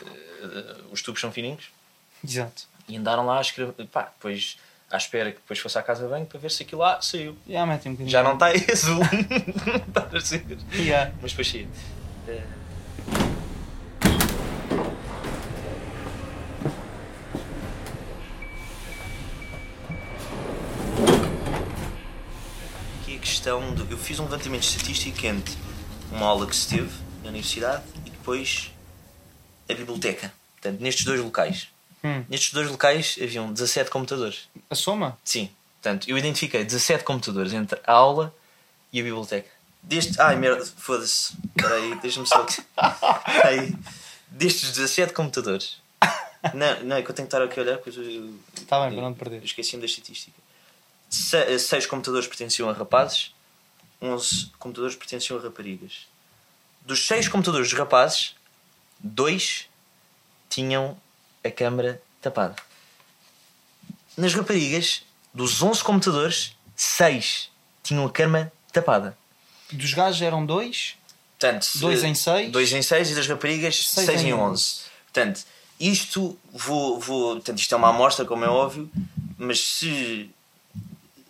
[0.01, 1.69] eh, os tubos são fininhos.
[2.23, 2.63] Exato.
[2.87, 3.73] E andaram lá a escrever.
[3.87, 4.57] Pá, depois
[4.91, 7.35] à espera que depois fosse à casa de banho para ver se aquilo lá saiu.
[7.47, 7.97] Já mete um.
[8.07, 9.01] Já não está azul.
[9.87, 10.43] Está a ser.
[10.71, 11.11] Já.
[11.21, 11.67] Mas depois sim.
[12.27, 12.41] Eh,
[23.01, 23.87] Aqui a questão do.
[23.91, 25.55] Eu fiz um levantamento estatístico entre
[26.11, 26.91] uma aula que se teve
[27.23, 28.71] na universidade e depois
[29.69, 30.31] a biblioteca.
[30.61, 31.67] Portanto, nestes dois locais.
[32.03, 32.25] Hum.
[32.29, 34.49] Nestes dois locais haviam 17 computadores.
[34.69, 35.17] A soma?
[35.23, 35.49] Sim.
[35.81, 38.33] Portanto, eu identifiquei 17 computadores entre a aula
[38.91, 39.49] e a biblioteca.
[39.83, 40.19] Deste.
[40.21, 41.33] Ai merda, foda-se.
[41.55, 42.45] Espera aí, deixa-me só.
[43.45, 43.75] aí.
[44.29, 45.81] Destes 17 computadores.
[46.53, 47.79] Não, não, é que eu tenho que estar aqui a olhar.
[47.85, 49.43] Está Tá bem, para não perder.
[49.43, 50.35] Esqueci-me da estatística.
[51.09, 53.33] 6 computadores pertenciam a rapazes,
[54.01, 56.07] 11 computadores pertenciam a raparigas.
[56.85, 58.33] Dos 6 computadores dos rapazes,
[58.99, 59.67] 2
[60.49, 60.97] tinham
[61.43, 62.55] a câmara tapada.
[64.17, 67.49] Nas raparigas, dos 11 computadores, 6
[67.83, 69.17] tinham a câmara tapada.
[69.71, 70.95] Dos gajos eram dois,
[71.41, 72.51] Portanto, Dois em seis?
[72.51, 74.81] 2 em 6 e das raparigas Seis 6 em em 11.
[75.05, 75.41] Portanto,
[75.79, 77.33] isto vou, vou.
[77.33, 78.89] Portanto, isto é uma amostra, como é óbvio,
[79.37, 80.29] mas se.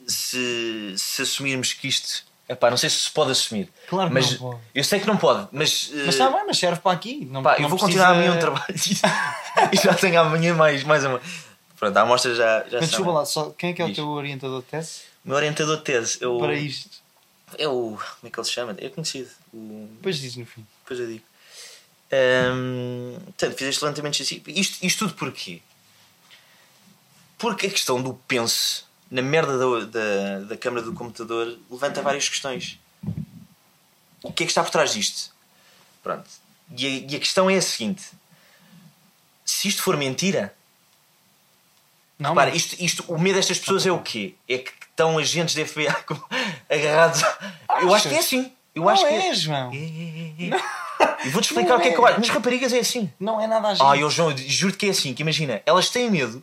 [0.05, 2.25] Se, se assumirmos que isto.
[2.51, 3.69] Epá, não sei se se pode assumir.
[3.87, 4.61] Claro que mas não pode.
[4.75, 5.89] Eu sei que não pode, mas.
[5.93, 7.25] mas eh, está bem, mas serve para aqui.
[7.31, 8.65] Não, pá, não eu vou precisa- continuar amanhã o trabalho
[9.71, 11.21] e já tenho amanhã mais, mais uma.
[11.79, 14.07] Pronto, a amostra já, já Mas desculpa lá, só, quem é que é o teu
[14.09, 15.01] orientador de tese?
[15.23, 16.39] O meu orientador de tese é o.
[16.39, 16.89] Para isto.
[17.57, 17.97] É o.
[17.97, 18.75] Como é que ele se chama?
[18.77, 19.29] É conhecido.
[19.53, 20.65] O, Depois diz no fim.
[20.83, 21.23] Depois eu digo.
[22.53, 24.41] Hum, portanto, fiz este levantamento assim.
[24.47, 25.61] Isto, isto tudo porquê?
[27.37, 32.27] Porque a questão do pense na merda da, da, da câmara do computador levanta várias
[32.29, 32.79] questões.
[34.23, 35.31] O que é que está por trás disto?
[36.01, 36.29] Pronto.
[36.77, 38.03] E a, e a questão é a seguinte:
[39.45, 40.53] se isto for mentira,
[42.17, 44.35] Não, Repara, mas- isto, isto, o medo destas pessoas é o quê?
[44.47, 45.87] É que estão agentes da FBI
[46.69, 47.21] agarrados.
[47.81, 48.51] Eu acho que é assim.
[48.73, 49.71] Eu não acho que é, João.
[49.73, 51.27] é, é, é, é.
[51.27, 52.11] E vou-te explicar Não o que é que eu é.
[52.11, 52.19] acho.
[52.21, 53.11] Nas raparigas é assim.
[53.19, 53.83] Não é nada a gente.
[53.85, 55.13] Ah, eu, João, eu juro-te que é assim.
[55.13, 56.41] Que imagina, elas têm medo.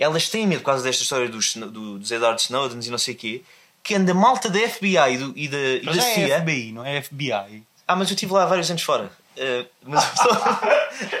[0.00, 3.14] Elas têm medo por causa desta história dos, do, dos Edward Snowden e não sei
[3.14, 3.42] o quê.
[3.82, 6.40] Que anda malta da FBI e, do, e da, e da já é CIA.
[6.40, 7.62] FBI, não é FBI.
[7.86, 9.12] Ah, mas eu estive lá vários anos fora.
[9.36, 10.60] Eh, mas eu só.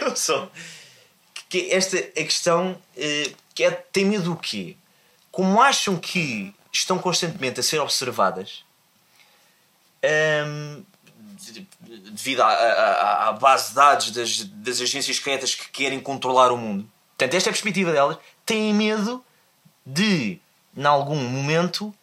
[0.08, 0.50] eu só.
[1.48, 4.76] Que esta a questão eh, que é, tem medo do quê?
[5.30, 8.64] Como acham que estão constantemente a ser observadas
[10.02, 10.82] ehm,
[11.52, 16.00] de- de- devido à, à- à base de dados das, das agências secretas que querem
[16.00, 16.88] controlar o mundo.
[17.16, 18.16] Portanto, esta é a perspectiva delas.
[18.50, 19.24] Têm medo
[19.86, 20.40] de,
[20.76, 21.94] em algum momento,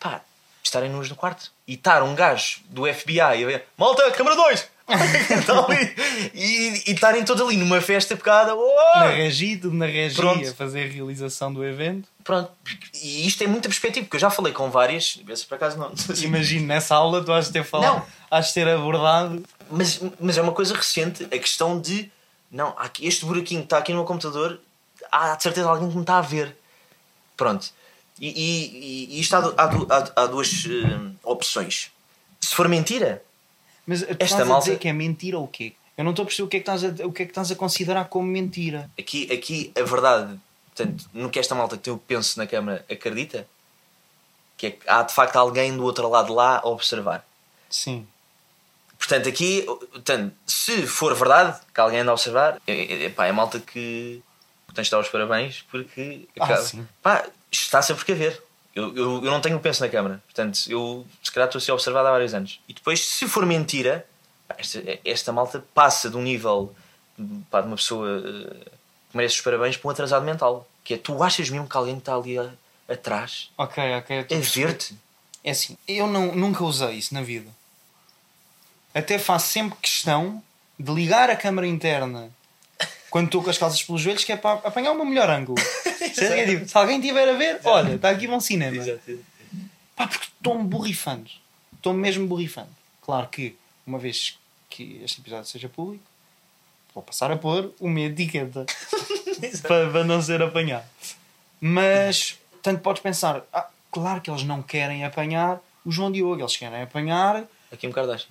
[0.00, 0.20] pá,
[0.60, 4.68] estarem nus no quarto e estar um gajo do FBI a ver Malta, câmara 2!
[6.34, 8.52] e e estarem todos ali numa festa pecada.
[8.96, 10.48] Na regi, tudo na regi, Pronto.
[10.48, 12.08] a fazer a realização do evento.
[12.24, 12.50] Pronto,
[12.92, 15.92] e isto é muita perspectiva, porque eu já falei com várias, por acaso não.
[16.24, 18.06] Imagino nessa aula tu has de ter falado, Não.
[18.28, 19.40] has de ter abordado.
[19.70, 22.10] Mas, mas é uma coisa recente a questão de
[22.50, 24.60] não, este buraquinho que está aqui no meu computador,
[25.10, 26.56] há de certeza alguém que me está a ver.
[27.36, 27.70] Pronto.
[28.18, 31.90] E, e, e isto há, há há- duas eh, opções.
[32.40, 33.22] Se for mentira,
[33.86, 35.74] Mas tu Esta estás a malta- dizer que é mentira ou o quê?
[35.96, 37.30] Eu não estou a perceber o que, é que estás a, o que é que
[37.32, 38.90] estás a considerar como mentira.
[38.98, 40.38] aqui, aqui a verdade,
[40.74, 43.46] portanto, no que esta malta que eu penso na câmara acredita,
[44.56, 47.26] que é que há de facto alguém do outro lado lá a observar.
[47.70, 48.06] Sim.
[48.98, 53.32] Portanto, aqui, portanto, se for verdade que alguém anda a observar, é, é, pá, é
[53.32, 54.22] malta que
[54.76, 58.42] tens de dar os parabéns porque Ah, acaba- pá, está sempre por ver.
[58.74, 61.72] Eu, eu, eu não tenho penso na câmara, portanto, eu se calhar estou a ser
[61.72, 62.60] observado há vários anos.
[62.68, 64.06] E depois, se for mentira,
[64.58, 66.74] esta, esta malta passa de um nível
[67.50, 68.64] pá, de uma pessoa eh,
[69.10, 70.68] que merece os parabéns para um atrasado mental.
[70.84, 72.52] Que é tu achas mesmo que alguém está ali a-
[72.88, 74.16] atrás Ok, ok.
[74.30, 74.94] é a ver-te?
[75.42, 77.50] É assim, eu não, nunca usei isso na vida.
[78.94, 80.42] Até faço sempre questão
[80.78, 82.30] de ligar a câmara interna
[83.16, 85.58] quando estou com as calças pelos joelhos, que é para apanhar o meu melhor ângulo.
[85.86, 86.08] É
[86.44, 88.84] tipo, se alguém estiver a ver, olha, está aqui bom cinema.
[89.96, 91.30] Pá, porque estou-me borrifando.
[91.74, 92.68] Estou-me mesmo borrifando.
[93.00, 96.04] Claro que, uma vez que este episódio seja público,
[96.94, 98.66] vou passar a pôr uma etiqueta
[99.66, 100.84] para, para não ser apanhado.
[101.58, 106.54] Mas, tanto podes pensar, ah, claro que eles não querem apanhar o João Diogo, eles
[106.58, 108.28] querem apanhar Aqui um Kardashian.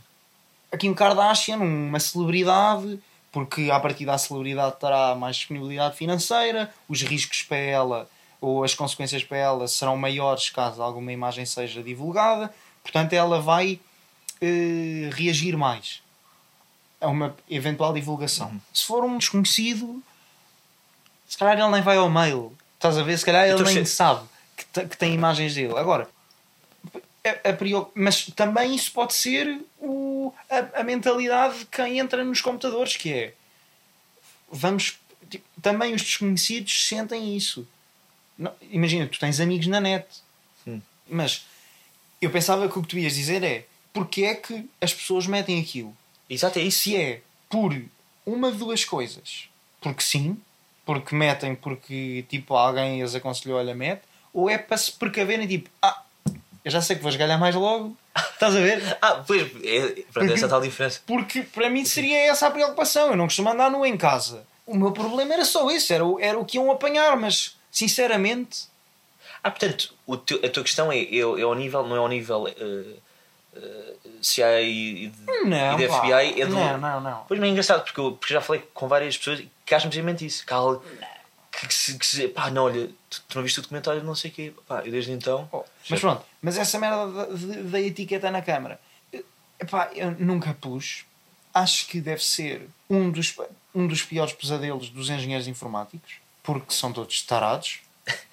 [0.72, 3.00] a Kim Kardashian, uma celebridade,
[3.36, 8.74] porque a partir da celebridade terá mais disponibilidade financeira, os riscos para ela ou as
[8.74, 12.50] consequências para ela serão maiores caso alguma imagem seja divulgada,
[12.82, 13.78] portanto ela vai
[14.40, 16.02] eh, reagir mais
[17.02, 18.58] a uma eventual divulgação.
[18.74, 20.02] Se for um desconhecido,
[21.28, 23.18] se calhar ele nem vai ao mail, estás a ver?
[23.18, 25.78] Se calhar ele nem sabe que, que tem imagens dele.
[25.78, 26.08] Agora,
[27.26, 32.42] a, a mas também isso pode ser o, a, a mentalidade de quem entra nos
[32.42, 33.34] computadores, que é
[34.52, 37.68] vamos tipo, também os desconhecidos sentem isso.
[38.38, 40.06] Não- imagina, tu tens amigos na net,
[40.64, 40.82] Sim.
[41.10, 41.46] mas
[42.22, 45.60] eu pensava que o que tu ias dizer é porque é que as pessoas metem
[45.60, 45.96] aquilo?
[46.30, 46.80] Exato, é isso.
[46.80, 47.74] Se é por
[48.26, 49.48] uma de duas coisas,
[49.80, 50.38] porque sim,
[50.86, 54.02] porque metem porque tipo alguém as aconselhou, olha, mete,
[54.34, 56.04] ou é para se precaverem, tipo, ah,
[56.66, 57.96] eu já sei que vou esgalhar mais logo,
[58.34, 58.98] estás a ver?
[59.02, 61.00] Ah, pois, é, pronto, essa tal diferença.
[61.06, 63.12] Porque para mim seria essa a preocupação.
[63.12, 64.46] Eu não costumo andar nu em casa.
[64.66, 68.68] O meu problema era só isso, era, o- era o que iam apanhar, mas sinceramente,
[69.44, 69.94] Ah, portanto,
[70.26, 72.96] teu- a tua questão é, é, é ao nível, não é ao nível eh,
[73.56, 75.80] eh, CIA e, de, não.
[75.80, 75.94] e da.
[76.02, 76.56] FBI, é do.
[76.56, 77.26] Não, não, não.
[77.28, 80.26] Pois não é engraçado, porque eu porque já falei com várias pessoas que acham precisamente
[80.26, 80.44] isso.
[80.46, 80.84] Que, há algo
[81.52, 82.28] que, que se, que se.
[82.30, 84.54] Pá, não, olha, tu, tu não viste o documentário não sei o quê.
[84.68, 85.48] Pá, eu desde então.
[85.52, 87.26] Oh, mas pronto, mas essa merda
[87.64, 88.80] da, etiqueta na câmara,
[89.60, 91.04] epá, eu nunca pus.
[91.54, 93.36] Acho que deve ser um dos,
[93.74, 97.80] um dos piores pesadelos dos engenheiros informáticos, porque são todos tarados,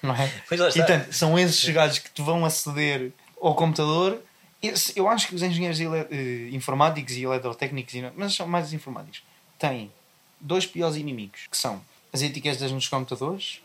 [0.01, 0.31] não é?
[0.47, 0.85] Pois lá E está.
[0.85, 4.21] portanto, são esses gajos que te vão aceder ao computador.
[4.61, 8.67] Esse- Eu acho que os engenheiros ele- eh, informáticos e eletrotécnicos, e mas são mais
[8.67, 9.23] os informáticos,
[9.57, 9.91] têm
[10.39, 13.61] dois piores inimigos, que são as etiquetas nos computadores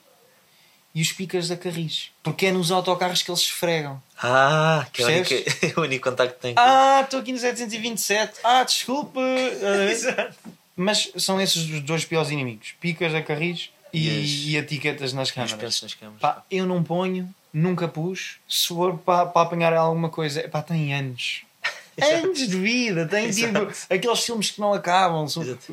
[0.98, 2.11] e os picas da carris.
[2.22, 4.02] Porque é nos autocarros que eles se esfregam.
[4.20, 5.62] Ah, que é o único, Percebes?
[5.62, 6.54] é o único contacto que tem.
[6.54, 8.38] com- Ah, estou aqui no 727.
[8.42, 9.20] Ah, desculpe.
[9.20, 10.30] Eh,
[10.76, 15.12] Mas são esses os dois piores inimigos: picas da carris e, E as- e etiquetas
[15.12, 15.82] nas câmaras.
[15.82, 16.20] nas câmaras.
[16.20, 18.37] Pá, eu não ponho, nunca pus.
[18.48, 21.42] Se for para, para apanhar alguma coisa, pá, tem anos.
[22.00, 23.58] anos de vida, tem tipo
[23.90, 25.26] aqueles filmes que não acabam,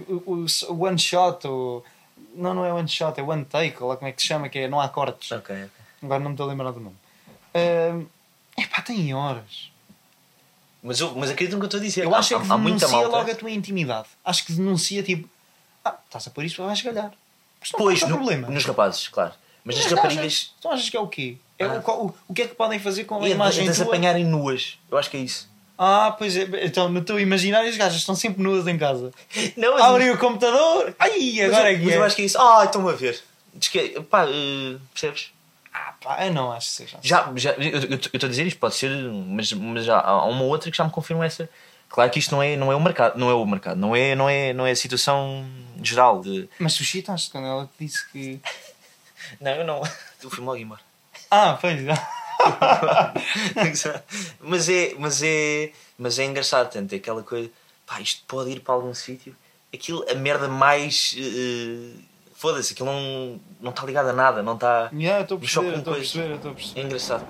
[0.07, 1.83] o, o, o one shot, o,
[2.36, 4.49] não, não é one shot, é one take, ou lá como é que se chama,
[4.49, 5.32] que é não há cortes.
[5.32, 5.69] Ok, ok.
[6.04, 6.95] Agora não me estou a lembrar do nome.
[7.54, 7.93] É
[8.58, 9.71] epá, tem horas.
[10.84, 12.04] Mas, eu, mas acredito no que eu estou a dizer.
[12.06, 13.17] Eu Há- acho é que há, há muita denuncia malta.
[13.17, 14.08] logo a tua intimidade.
[14.23, 15.28] Acho que denuncia tipo,
[15.84, 17.12] ah, estás a pôr isso, vais galhar.
[17.60, 18.49] Mas não Pois, qual é o no- problema.
[18.54, 19.34] nos rapazes, claro.
[19.63, 20.54] Mas nas raparigas.
[20.62, 21.38] Tu achas que é o quê?
[21.58, 21.82] É Ah.
[21.88, 23.88] o, o, o que é que podem fazer com a É imagem das tua?
[23.88, 24.78] apanharem nuas.
[24.91, 25.49] Eu acho que é isso.
[25.77, 26.47] Ah, pois é.
[26.65, 29.11] Então, no teu imaginário, os gajos estão sempre nuas em casa.
[29.57, 30.95] Não, mas, Abrem o computador.
[30.97, 31.97] Ai, mas agora eu, é que mas é.
[31.97, 32.39] eu acho que é isso.
[32.39, 33.21] Ah, estão-me a ver.
[33.53, 35.31] Diz que é- pá, eh, percebes?
[35.73, 37.07] Ah, pá, eu não acho que seja assim.
[37.07, 40.71] Já, já, eu estou a dizer isto, pode ser, mas, mas já há uma outra
[40.71, 41.49] que já me confirma essa.
[41.89, 44.15] Claro que isto não é, não é o mercado, não é o mercado, não é,
[44.15, 45.45] não é, não é a situação
[45.81, 46.49] geral de.
[46.59, 48.39] Mas tu chitaste quando ela te disse que.
[49.41, 49.81] Não, eu não.
[50.21, 50.81] Eu fui logo embora.
[51.31, 51.93] Ah, pois é.
[54.39, 57.49] mas é, mas é, mas é engraçado, tanto é aquela coisa,
[57.86, 59.36] pá, isto pode ir para algum sítio.
[59.73, 61.15] Aquilo, a merda mais.
[61.17, 61.99] eh,
[62.38, 64.89] Foda-se, aquilo não, não está ligado a nada, não está.
[64.93, 66.79] Yeah, estou a perceber, estou a perceber, estou a perceber.
[66.81, 67.25] É engraçado.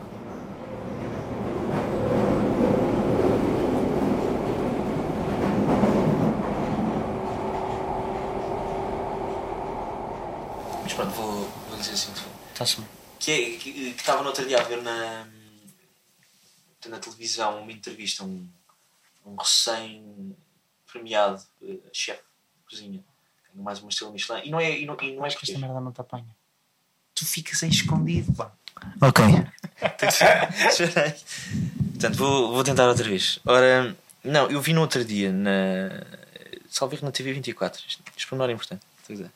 [10.84, 12.12] Mas pronto, vou, vou dizer assim.
[12.54, 13.05] Está-se bem.
[13.20, 15.28] Que, é, que, que estava no outro dia a ver na,
[16.88, 18.48] na televisão uma entrevista a um,
[19.26, 23.04] um recém-premiado eh, chefe de cozinha.
[23.54, 24.42] Mais uma estrela Michelin.
[24.44, 26.26] E não é, e não, e não é Acho que esta merda não te apanha.
[27.14, 28.52] Tu ficas aí escondido, pá.
[29.02, 29.24] Ok.
[31.94, 33.40] Portanto, vou, vou tentar outra vez.
[33.46, 36.04] Ora, não, eu vi no outro dia na.
[36.70, 37.82] Salve na TV 24.
[37.88, 38.82] Isto, isto por menor é importante.
[39.00, 39.32] estou a dizer.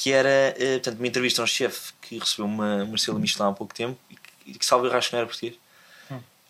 [0.00, 3.50] Que era eh, portanto, uma entrevista a um chefe que recebeu uma, uma estrela Michelin
[3.50, 5.58] há pouco tempo e que, que salve acho que não era português.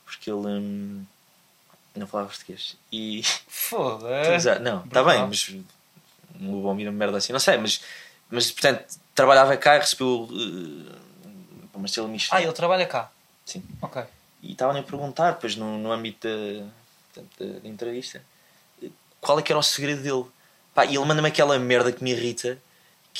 [0.05, 1.05] Porque ele hum,
[1.97, 2.77] não falava português.
[2.93, 3.25] E.
[3.49, 4.31] Foda-se.
[4.31, 5.53] Exato, Não, está bem, mas
[6.39, 7.81] não vou ouvir uma merda assim, não sei, mas,
[8.31, 8.85] mas portanto,
[9.17, 10.97] trabalhava cá e recebeu uh,
[11.75, 12.41] uma estrela Michelin.
[12.41, 13.11] Ah, ele trabalha cá.
[13.45, 13.65] Sim.
[13.83, 14.01] Ok.
[14.45, 16.67] E estavam a perguntar, depois no, no âmbito da,
[17.13, 18.23] portanto, da entrevista,
[19.21, 20.25] qual é que era o segredo dele.
[20.73, 22.57] Pá, e ele manda-me aquela merda que me irrita,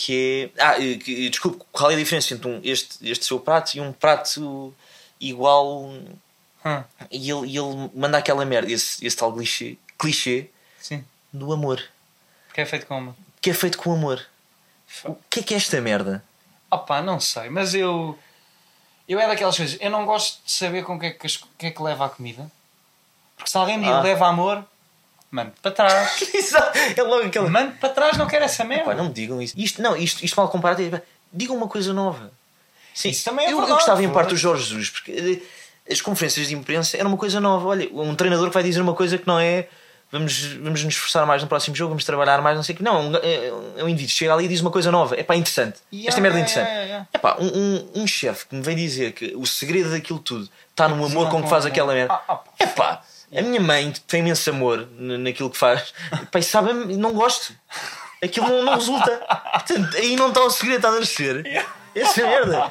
[0.05, 0.63] que é.
[0.63, 3.93] Ah, que, desculpe, qual é a diferença entre um, este, este seu prato e um
[3.93, 4.75] prato
[5.21, 5.85] igual.
[6.65, 11.05] Hum, E ele, e ele manda aquela merda, esse, esse tal clichê, clichê sim.
[11.33, 11.83] do amor,
[12.47, 13.17] Porque é feito como?
[13.41, 14.25] que é feito com amor.
[15.05, 16.23] O que é que é esta merda?
[16.71, 18.19] Opá, não sei, mas eu.
[19.09, 19.79] Eu é daquelas coisas.
[19.81, 21.27] Eu não gosto de saber com o que é que,
[21.59, 22.51] que, é que leva a comida.
[23.37, 24.01] Porque se alguém me Ah.
[24.03, 24.65] leva amor,
[25.31, 26.23] mando para trás.
[26.35, 27.49] Exato, é logo aquela.
[27.49, 28.85] mando para trás, não quero essa merda.
[28.87, 29.55] Pá, não me digam isso.
[29.57, 30.83] Isto, não, isto, isto mal comparado.
[30.83, 32.33] é- Digam uma coisa nova.
[32.93, 34.15] Sim, Isso também é eu, verdade, eu gostava em foda-se.
[34.15, 35.13] parte do Jorge Jesus, porque
[35.89, 37.69] eh, as conferências de imprensa eram uma coisa nova.
[37.69, 39.69] Olha, um treinador que vai dizer uma coisa que não é
[40.11, 42.83] vamos, vamos nos esforçar mais no próximo jogo, vamos trabalhar mais, não sei o que.
[42.83, 45.15] Não, um, é, é um indivíduo chega ali e diz uma coisa nova.
[45.15, 45.79] É pá, interessante.
[45.93, 46.67] Yeah, Esta merda é interessante.
[46.69, 47.09] yeah, yeah.
[47.13, 50.49] É pá, um, um, um chefe que me vem dizer que o segredo daquilo tudo
[50.71, 52.21] está no amor Não, com que faz aquela merda.
[52.59, 53.03] É pá,
[53.37, 55.93] a minha mãe tem imenso amor naquilo que faz.
[56.35, 57.55] E sabe, não gosto.
[58.23, 59.17] Aquilo não, não resulta.
[59.53, 61.67] Portanto, aí não está o segredo, está a descer.
[61.95, 62.71] Essa merda.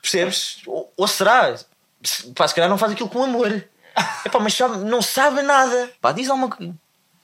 [0.00, 0.58] Percebes?
[0.66, 1.56] Ou, ou será?
[2.02, 3.64] Se- Pá, se calhar não faz aquilo com amor.
[4.24, 5.90] É pá, mas sabe, não sabe nada.
[6.00, 6.74] Pá, diz alguma coisa.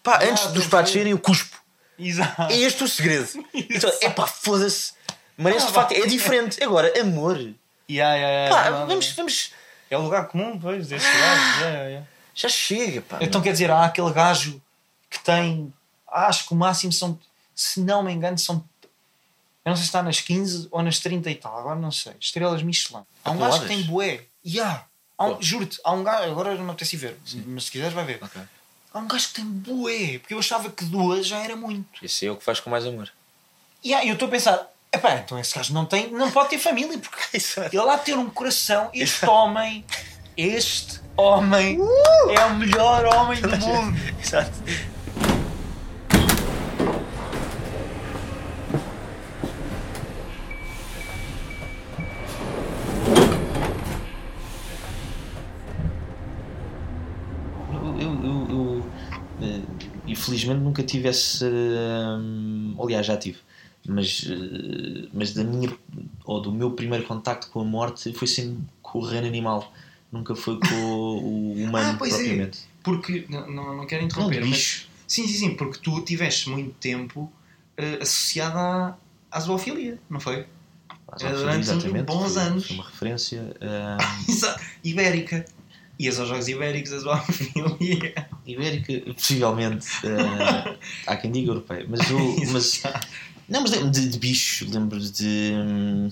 [0.02, 1.56] Pá, antes dos pratos saírem, eu cuspo.
[1.98, 2.42] Exato.
[2.50, 3.28] É este o segredo.
[3.54, 4.92] Então, é pá, foda-se.
[5.36, 6.62] Mas este Ah, de facto é diferente.
[6.62, 7.36] Agora, amor.
[7.90, 9.52] Yeah, yeah, yeah, Pá, vamos, vamos.
[9.90, 11.06] É o lugar comum, pois, gajos.
[11.06, 12.06] Yeah, yeah, yeah.
[12.34, 13.18] Já chega, pá.
[13.20, 14.60] Então quer dizer, há aquele gajo
[15.10, 15.72] que tem.
[16.08, 17.18] Acho que o máximo são.
[17.54, 18.64] Se não me engano, são.
[19.64, 22.14] Eu não sei se está nas 15 ou nas 30 e tal, agora não sei.
[22.18, 23.02] Estrelas Michelin.
[23.24, 24.24] Há um gajo que tem bué.
[24.44, 24.86] Yeah.
[25.16, 25.42] Há um.
[25.42, 26.30] Juro-te, há um gajo.
[26.30, 28.18] Agora não me apetece ver, mas se quiseres, vai ver.
[28.22, 28.40] Ok.
[28.92, 30.18] Há um gajo que tem bué.
[30.18, 32.04] Porque eu achava que duas já era muito.
[32.04, 33.12] Esse é o que faz com mais amor.
[33.84, 34.68] E aí eu estou a pensar.
[34.94, 37.38] Epá, então esse gajo não, tem, não pode ter família, porque
[37.72, 38.90] ele há de ter um coração.
[38.92, 39.84] Este homem,
[40.36, 41.78] este homem
[42.36, 43.96] é o melhor homem do mundo.
[44.20, 44.52] Exato.
[59.42, 59.60] Eh,
[60.06, 61.44] infelizmente nunca tive esse.
[61.44, 63.38] hum, aliás, já tive.
[63.86, 65.76] Mas, eh, mas da minha
[66.24, 69.72] ou do meu primeiro contacto com a morte foi sempre com o reino animal.
[70.12, 72.16] Nunca foi com o humano Ah, pois é.
[72.18, 72.58] propriamente.
[72.82, 74.86] Porque, não, não, não quero Não, interromper, de mas.
[75.08, 77.32] Sim, sim, sim, porque tu tiveste muito tempo
[77.76, 78.98] eh, associado à,
[79.30, 80.46] à zoofilia, não foi?
[81.10, 82.66] Mas, É, sim, durante exatamente, bons foi- anos.
[82.66, 83.56] Foi uma referência.
[84.28, 84.62] Exato.
[84.84, 85.44] Ibérica.
[85.98, 88.28] Ias aos Jogos Ibéricos, a zoofilia.
[88.46, 89.86] ibérica, possivelmente.
[90.04, 91.86] eh, há quem diga europeia.
[91.88, 92.82] Mas, o, mas
[93.48, 95.52] Não, mas lembro de, de bicho, lembro de.
[95.54, 96.08] hum,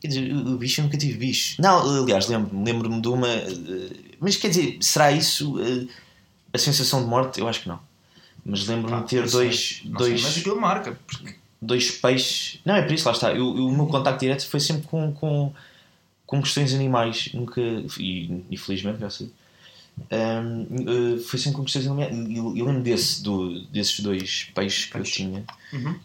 [0.00, 1.60] Quer dizer, o bicho eu nunca tive bicho.
[1.60, 3.28] Não, aliás, lembro-me lembro de uma.
[3.28, 5.86] eh, Mas quer dizer, será isso eh,
[6.52, 7.40] a sensação de morte?
[7.40, 7.80] Eu acho que não.
[8.44, 10.98] Mas lembro-me de ter dois, sei, dois, sei, mas aquilo marca.
[11.06, 12.60] Porque dois peixes.
[12.64, 13.30] Não, é por isso, lá está.
[13.32, 15.52] Eu, eu- o meu contacto direto foi sempre com, com,
[16.24, 17.30] com questões animais.
[17.34, 17.60] Nunca.
[17.98, 19.30] E infelizmente, já sei.
[19.98, 22.14] hum, eh, foi sempre com questões animais.
[22.36, 25.44] Eu, eu lembro desse, do, desses dois peixes que eu tinha.
[25.72, 25.98] Uhum.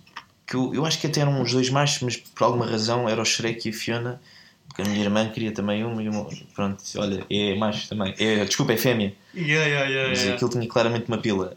[0.45, 3.21] Que eu, eu acho que até eram os dois machos, mas por alguma razão era
[3.21, 4.21] o Shrek e a Fiona.
[4.67, 6.27] Porque a minha irmã queria também uma e uma.
[6.55, 8.15] Pronto, olha, é macho também.
[8.17, 9.13] É, desculpa, é fêmea.
[9.35, 10.35] Yeah, yeah, yeah, Mas yeah.
[10.35, 11.55] aquilo tinha claramente uma pila.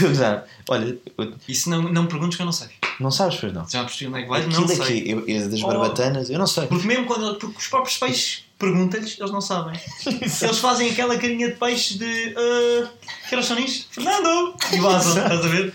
[0.00, 0.44] Gozar.
[0.68, 2.68] Olha, eu- Isso não, não me perguntes que eu não sei.
[2.98, 3.68] não sabes, pois não.
[3.68, 4.40] Já percebi onde é que vai?
[4.40, 5.04] Aquilo Não é sei.
[5.06, 5.66] eu, eu das Oh.
[5.68, 6.66] barbatanas, eu não sei.
[6.66, 9.78] Porque mesmo quando porque os próprios peixes perguntam-lhes, eles não sabem.
[10.42, 12.04] Eles fazem aquela carinha de peixe de
[12.34, 12.88] uh,
[13.28, 13.56] que horas são?
[13.90, 14.54] Fernando!
[14.72, 15.72] E vazam, estás a ver?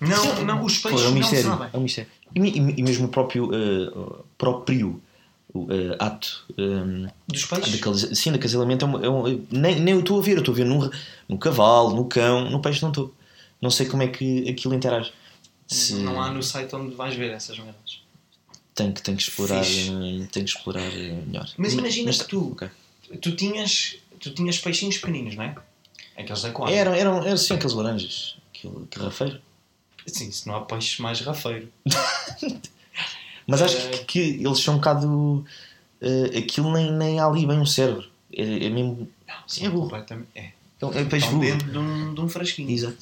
[0.00, 1.44] Não, não, os peixes é um não mistério.
[1.44, 1.68] sabem.
[1.72, 2.10] É um mistério.
[2.34, 3.90] E, e e mesmo o próprio, eh,
[4.36, 5.00] próprio
[5.54, 8.18] eh, ato eh, Dos peixes?
[8.18, 10.52] sim, de acasalamento é um, é um- nem, nem eu estou a ver, eu estou
[10.52, 10.90] a ver no,
[11.28, 13.14] no cavalo, no cão, no peixe não estou.
[13.60, 15.12] Não sei como é que aquilo interage.
[15.66, 18.02] Se- Não há no site onde vais ver essas merdas.
[18.74, 21.48] Tenho que, tenho que explorar, tenho que explorar melhor.
[21.56, 22.68] Mas imagina Mas- que tu- ok.
[23.22, 25.54] Tu tinhas, tu tinhas peixinhos pequeninos, não é?
[26.18, 26.74] Aqueles da aquário.
[26.74, 29.40] Eram, eram, eram sim, aqueles laranjas, aquele garrafeiro.
[30.06, 31.68] Sim, se não há peixe mais rafeiro.
[33.46, 33.90] Mas acho Eh.
[33.90, 35.44] que, que eles são um bocado
[36.00, 38.04] eh, aquilo nem, nem há ali bem um cérebro.
[38.32, 39.08] É, é mesmo.
[39.46, 39.82] Sim, é burro.
[39.84, 40.28] completamente.
[40.34, 40.40] É.
[40.94, 41.50] É peixe Estão burro.
[41.52, 42.70] dentro de um, de um frasquinho.
[42.70, 42.98] Exato.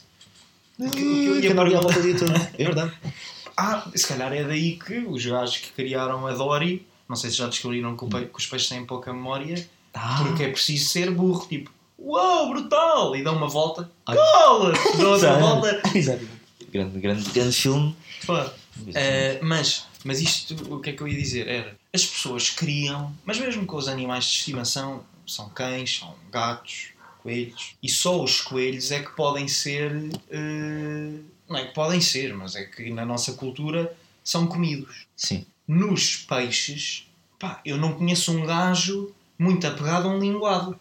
[0.78, 2.32] O que- o que eu ia ali à perguntar- volta dia todo.
[2.58, 2.92] É verdade.
[3.56, 7.36] Ah, se calhar é daí que os gajos que criaram a Dory, não sei se
[7.36, 10.24] já descobriram que, pe- que os peixes têm pouca memória, Ah.
[10.26, 13.14] porque é preciso ser burro, tipo, uau, brutal!
[13.14, 14.72] E dá uma volta, cola!
[14.98, 16.26] Dá outra volta, Exato.
[16.74, 17.96] Grande, grande, grande filme.
[18.26, 18.52] pá.
[18.92, 21.46] Eh, mas, mas isto, o que é que eu ia dizer?
[21.46, 26.88] Era, as pessoas criam, mas mesmo com os animais de estimação, são cães, são gatos,
[27.22, 29.92] coelhos, e só os coelhos é que podem ser,
[30.28, 33.94] eh, não é que podem ser, mas é que na nossa cultura
[34.24, 35.06] são comidos.
[35.16, 35.46] Sim.
[35.68, 37.06] Nos peixes,
[37.38, 40.76] pá, eu não conheço um gajo muito apegado a um linguado,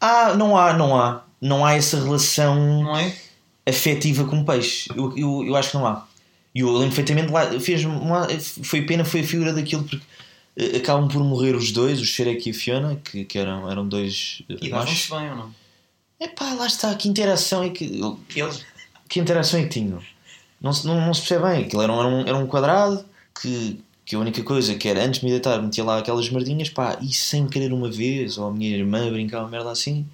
[0.00, 1.24] Ah, não há, não há.
[1.40, 3.16] Não há essa relação não é?
[3.70, 4.88] Afetiva com peixe.
[4.94, 6.06] Eu, eu, eu acho que não há.
[6.54, 7.82] E eu lembro perfeitamente lá, fez
[8.62, 10.04] foi pena, foi a figura daquilo porque
[10.56, 13.86] eh, acabam por morrer os dois, o Shrek e a Fiona, que, que eram, eram
[13.88, 15.08] dois eh, E machos.
[15.08, 15.54] davam-se bem ou não?
[16.20, 17.84] Epá, lá está, que interação é que.
[18.36, 18.64] Eles,
[19.08, 20.02] Que interação é que tinham?
[20.60, 21.64] Não, se- não, não se percebe bem.
[21.64, 23.04] Aquilo era um, era um, era um quadrado
[23.40, 26.68] que, que a única coisa que era antes de me deitar metia lá aquelas merdinhas,
[26.68, 30.04] pá, e sem querer uma vez, ou a minha irmã brincar uma merda assim.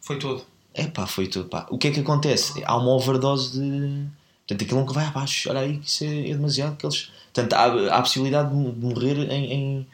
[0.00, 0.44] foi todo.
[0.76, 1.66] Epá, foi tudo, pá.
[1.70, 2.62] O que é que acontece?
[2.64, 4.04] Há uma overdose de.
[4.46, 5.48] Portanto, aquilo nunca vai abaixo.
[5.50, 6.76] Olha aí que isso é, é demasiado.
[6.76, 7.10] Que eles...
[7.32, 7.64] Portanto, há,
[7.94, 9.86] há a possibilidade de, morrer em, em-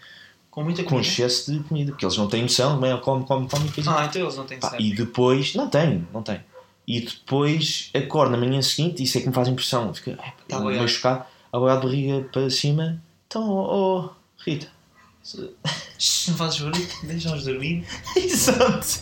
[0.50, 1.06] Com muita com comida.
[1.08, 1.92] excesso de comida.
[1.92, 3.88] Porque eles não têm noção, também come, come, come e depois.
[3.88, 4.84] Ah, então eles não têm cérebro.
[4.84, 5.54] e depois.
[5.54, 6.40] Não tem, não tem.
[6.86, 9.94] E depois acordo na manhã seguinte, isso é que me faz impressão.
[9.94, 13.00] Fica é, Tá meio chocado, a boiar de barriga para cima.
[13.28, 14.10] Então, oh, oh,
[14.44, 14.66] Rita.
[15.98, 17.86] Shhh, Não fazes barulho, deixa-os dormir.
[18.16, 19.00] Exato.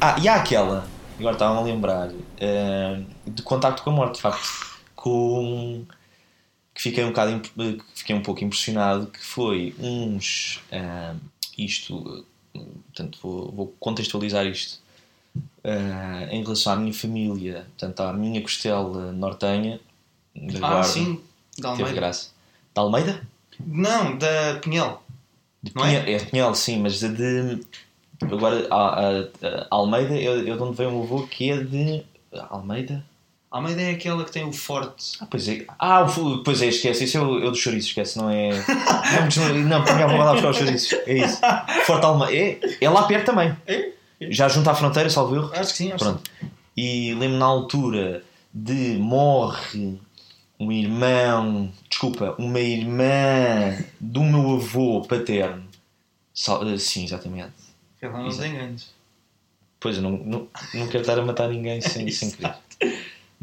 [0.00, 0.86] Ah, e há aquela,
[1.18, 5.84] agora estava a lembrar, eh, de contacto com a morte, de facto, com
[6.74, 11.14] que fiquei um bocado que fiquei um pouco impressionado, que foi uns eh,
[11.56, 12.24] isto,
[12.54, 14.78] eh, portanto vou, vou contextualizar isto
[15.64, 19.80] eh, em relação à minha família, portanto à minha costela nortenha
[20.36, 21.20] da Ah, Guarda, sim,
[21.58, 21.92] da Almeida.
[21.92, 22.30] graça.
[22.72, 23.26] Da Almeida?
[23.58, 25.02] Não, da Pinhel.
[25.60, 25.82] De é?
[25.82, 26.24] Pinhel, é?
[26.26, 27.60] Pinhel, sim, mas a de.
[28.22, 31.56] Agora, a, a- a Almeida é, é de onde vem o meu avô, que é
[31.62, 32.02] de.
[32.50, 33.04] Almeida?
[33.50, 35.16] Almeida é aquela que tem o forte.
[35.20, 35.64] Ah, pois é.
[35.78, 37.04] Ah, o pois é, esquece.
[37.04, 38.50] Isso é o, é do chouriço, esquece, não é.
[39.66, 40.92] Não, para mim vou lá buscar os chouriços.
[41.06, 41.40] É isso.
[41.86, 42.34] Forte Almeida.
[42.36, 43.56] É, é lá perto também.
[43.66, 43.92] É?
[44.30, 45.50] Já junto à fronteira, salvo erro.
[45.54, 46.30] Acho que sim, acho Pronto.
[46.76, 49.98] E lembro na altura de morre
[50.60, 55.64] um irmão, desculpa, uma irmã do meu avô paterno.
[56.74, 57.52] Eh, Sim, exatamente.
[58.02, 58.42] Não Exato.
[58.42, 58.90] tem ganhos.
[59.80, 62.54] Pois eu não, não, não quero estar a matar ninguém sem, sem querer.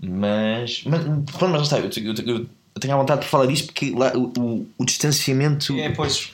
[0.02, 1.80] Mas, mas, pronto, mas não está.
[1.80, 2.38] Eu, eu, eu,
[2.76, 6.32] eu tenho a vontade de falar disto porque lá, o, o, o distanciamento É, pois.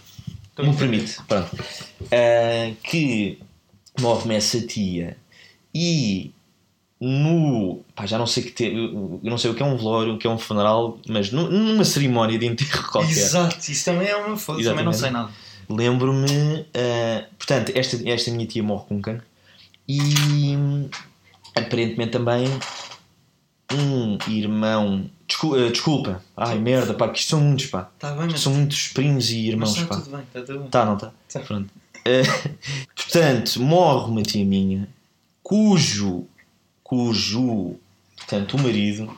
[0.60, 1.18] Me permite.
[1.28, 1.50] Pronto.
[2.12, 3.40] Ah, que
[4.00, 5.18] morre-me essa tia
[5.74, 6.32] e
[7.00, 7.84] no.
[7.96, 10.18] Pá, já não sei que te, eu não sei o que é um velório, o
[10.20, 13.12] que é um funeral, mas nu- numa cerimónia de enterro qualquer.
[13.12, 15.32] Exato, isso também é uma foda, também não sei nada.
[15.76, 19.26] Lembro-me, ah, portanto, esta, esta minha tia morre com cancro
[19.88, 20.90] e hum,
[21.56, 22.48] aparentemente também
[23.74, 25.10] um irmão.
[25.28, 26.24] Desculpa, desculpa.
[26.36, 27.90] ai merda, pá, que isto são muitos, pá.
[27.96, 29.96] Está bem, mas, São muitos primos e mas irmãos, está pá.
[30.02, 30.70] tudo bem, está tudo bem.
[30.70, 31.12] Tá, não tá?
[31.32, 31.40] Tá.
[31.40, 31.70] Pronto.
[32.06, 32.24] Eh,
[32.96, 34.88] portanto, morre uma tia minha,
[35.44, 36.26] cujo,
[36.84, 37.76] cujo,
[38.18, 39.18] portanto, o marido.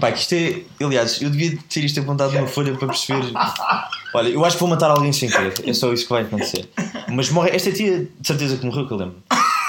[0.00, 0.62] Pá, que isto é.
[0.84, 3.32] Aliás, eu devia ter isto apontado numa folha para perceber.
[4.12, 5.54] Olha, eu acho que vou matar alguém sem querer.
[5.64, 6.68] É só isso que vai acontecer.
[7.08, 7.50] Mas morre.
[7.50, 9.16] Esta tia, de certeza que morreu, que eu lembro.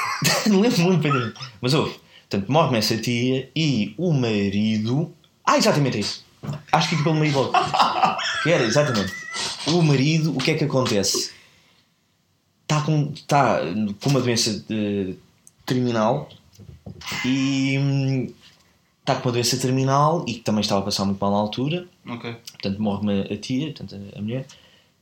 [0.47, 1.33] não lembro muito bem.
[1.61, 1.95] Mas houve.
[2.29, 5.13] Portanto, morre-me essa tia e o marido.
[5.45, 6.25] Ah, exatamente isso.
[6.71, 7.53] Acho que fica pelo marido logo.
[8.43, 9.13] Que era, exatamente.
[9.67, 11.31] O marido, o que é que acontece?
[12.63, 13.59] Está com, tá
[14.01, 15.15] com uma doença de-
[15.67, 16.29] terminal
[17.23, 18.33] e hum,
[19.05, 21.85] está com uma doença terminal e que também estava a passar muito mal na altura.
[22.07, 22.35] Ok.
[22.53, 24.47] Portanto, morre-me a tia, portanto, a, mulher.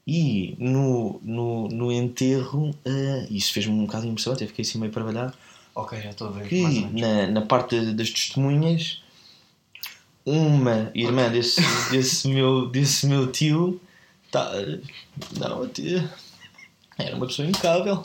[0.05, 4.77] E no, no, no enterro, eh, isso fez-me um bocado de impressão, até fiquei assim
[4.77, 5.33] meio trabalhado
[5.73, 6.49] Ok, já estou a ver.
[6.49, 9.01] que na, na parte da- das testemunhas
[10.25, 13.79] uma irmã desse, desse, meu, desse meu tio
[14.29, 14.51] tá,
[15.39, 16.13] não, a tia
[16.97, 18.03] era uma pessoa impecável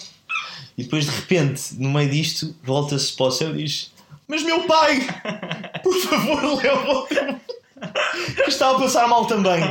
[0.77, 3.93] e depois de repente no meio disto volta-se para o céu e diz
[4.27, 5.01] mas meu pai
[5.89, 9.63] por favor leva-o que está a passar mal também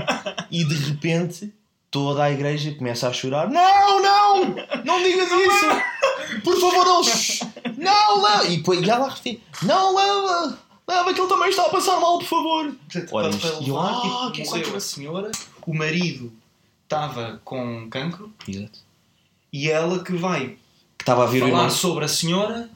[0.49, 1.53] e de repente
[1.91, 5.65] toda a igreja começa a chorar não, não, não digas isso
[6.43, 7.39] por favor, eles
[7.78, 8.45] Não, leva!
[8.47, 10.57] E, depois, e ela repete: Não, leva!
[10.88, 12.76] Leva que ele também está a passar mal, por favor!
[13.11, 15.32] Olha, e ah, tipo, que morreu a senhora,
[15.65, 16.32] o marido
[16.84, 18.80] estava com cancro Exato.
[19.51, 20.57] e ela que vai
[20.97, 21.70] Que estava a ver o falar irmão.
[21.70, 22.70] sobre a senhora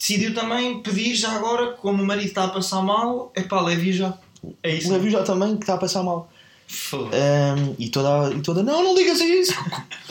[0.00, 3.92] decidiu também pedir já agora, como o marido está a passar mal, é pá, leve
[3.92, 4.14] já.
[4.62, 4.90] É isso.
[4.90, 6.30] Leva já também que está a passar mal.
[6.94, 9.52] Ahm, e, toda, e toda, não, não digas isso!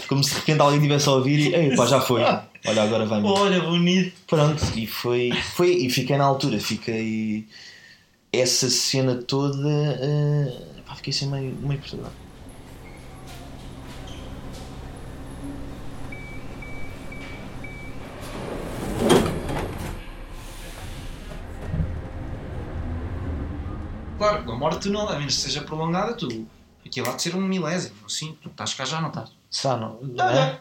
[0.07, 2.21] Como se de repente alguém estivesse a ouvir e, ei, pá, já foi.
[2.21, 4.13] Olha, agora vai Olha, bonito.
[4.27, 5.71] Pronto, e foi, foi.
[5.71, 7.47] E fiquei na altura, fiquei.
[8.31, 9.57] Essa cena toda.
[9.67, 12.28] ah, pá, fiquei assim meio, meio perturbado.
[24.19, 26.45] Claro, a morte não, a menos que seja prolongada, tu.
[26.85, 29.31] Aquilo há de ser um milésimo, assim, tu estás cá já, não estás?
[29.49, 29.99] Será não?
[30.01, 30.59] Não, é?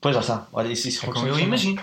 [0.00, 0.46] Pois já está.
[0.52, 1.80] Olha, isso, isso É como eu imagino.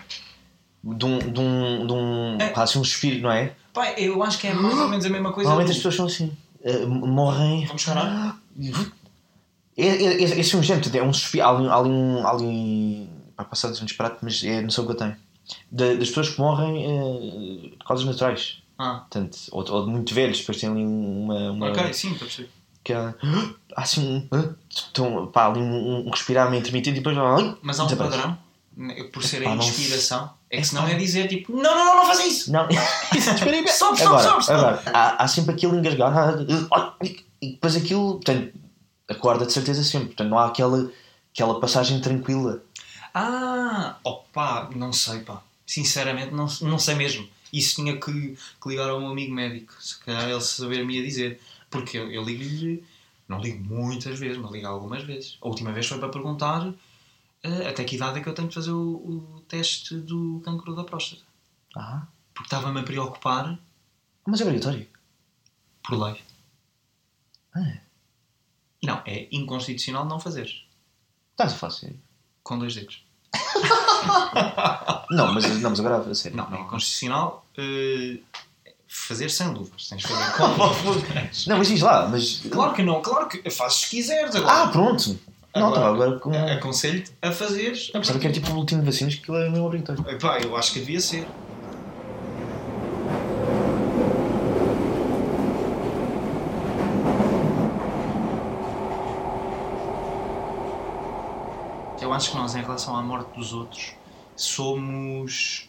[0.83, 1.17] De um.
[1.19, 2.53] De um, de um É.
[2.55, 3.53] assim, um suspiro, não é?
[3.73, 5.49] Pai, eu acho que é mais ou menos a mesma coisa.
[5.49, 6.31] Normalmente as do- pessoas são assim.
[6.65, 7.65] ah, morrem.
[7.65, 8.37] Vamos chorar?
[9.75, 11.43] Esse é um género, é um suspiro.
[11.45, 12.27] Há ali, há ali um.
[12.27, 15.15] Há ali, pá, passado um disparate, mas é a noção que eu tenho.
[15.71, 18.61] Da- das pessoas que morrem eh, de causas naturais.
[18.83, 21.51] Ah, Portanto, ou, ou de muito velhos, depois tem ali uma.
[21.51, 22.49] uma ok, sim, estou a perceber.
[22.83, 23.13] que há,
[23.75, 24.53] há assim um.
[24.91, 27.17] Então, pá, ali um, um respirar meio intermitente e depois.
[27.17, 28.37] ai, Mas há um padrão,
[28.75, 32.05] né, por ser a inspiração, é que senão é dizer tipo, não, não, não, não
[32.05, 32.51] faz isso!
[32.51, 32.67] Não,
[33.15, 36.93] isso, espera aí, Stop, stop, agora, há, há sempre aquele engasgar ah,
[37.41, 38.53] e depois aquilo, portanto,
[39.07, 40.91] acorda de certeza sempre, portanto, não há aquela,
[41.33, 42.61] aquela passagem tranquila.
[43.13, 45.41] Ah, opá, não sei, pá.
[45.65, 47.27] Sinceramente, não, não sei mesmo.
[47.53, 48.11] Isso tinha que,
[48.61, 49.73] que ligar ao meu amigo médico.
[49.79, 51.39] Se calhar ele saber-me ia dizer.
[51.69, 52.83] Porque eu, eu ligo-lhe,
[53.27, 55.37] não ligo muitas vezes, mas ligo algumas vezes.
[55.41, 56.73] A última vez foi para perguntar
[57.43, 60.75] eh, até que idade é que eu tenho de fazer o, o teste do cancro
[60.75, 61.23] da próstata.
[61.75, 63.57] Ah, Porque estava-me a preocupar
[64.25, 64.87] mas é obrigatório.
[65.83, 66.21] por lei.
[67.55, 67.77] Ah.
[68.83, 70.49] Não, é inconstitucional não fazer.
[71.31, 71.99] Estás a falar sério?
[72.43, 73.03] Com dois dedos.
[75.11, 76.37] Não, mas, não, mas agora a sério.
[76.37, 78.17] Não, é inconstitucional eh,
[78.87, 79.87] fazer sem luvas.
[79.87, 80.47] Tens de fazer com
[80.89, 81.45] luvas.
[81.45, 82.41] Não, mas diz lá, mas.
[82.51, 84.63] Claro que não, claro que fazes se quiseres agora.
[84.63, 85.19] Ah, pronto!
[85.55, 86.31] Não, estava agora com.
[86.33, 87.89] Aconselho-te a fazeres.
[87.91, 90.03] pensava que era tipo o boletim de vacinas, que aquilo é mesmo obrigatório.
[90.09, 91.27] Epá, eu acho que devia ser.
[102.13, 103.95] Eu acho que nós, em relação à morte dos outros,
[104.35, 105.67] somos.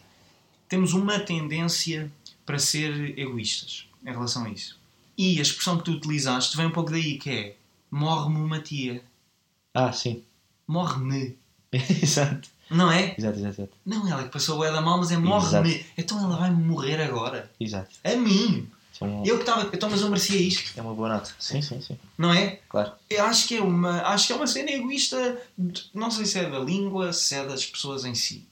[0.68, 2.12] temos uma tendência
[2.44, 4.78] para ser egoístas em relação a isso.
[5.16, 7.56] E a expressão que tu utilizaste vem um pouco daí, que é
[7.90, 9.02] morre-me uma tia.
[9.72, 10.22] Ah, sim.
[10.68, 11.38] Morre-me.
[11.72, 12.46] exato.
[12.68, 13.14] Não é?
[13.16, 13.72] Exato, exato, exato.
[13.86, 15.86] Não, ela é que passou o da mal, mas é morre-me.
[15.96, 17.50] Então ela vai morrer agora.
[17.58, 17.96] Exato.
[18.04, 18.68] A mim.
[19.24, 19.70] Eu que estava.
[19.74, 21.34] Então, mas eu merecia isto, é uma boa nota.
[21.38, 21.98] Sim, sim, sim.
[22.16, 22.60] não é?
[22.68, 22.92] Claro.
[23.10, 25.40] Eu acho que é uma, acho que é uma cena egoísta.
[25.58, 28.46] de- Não sei se é da língua, se é das pessoas em si.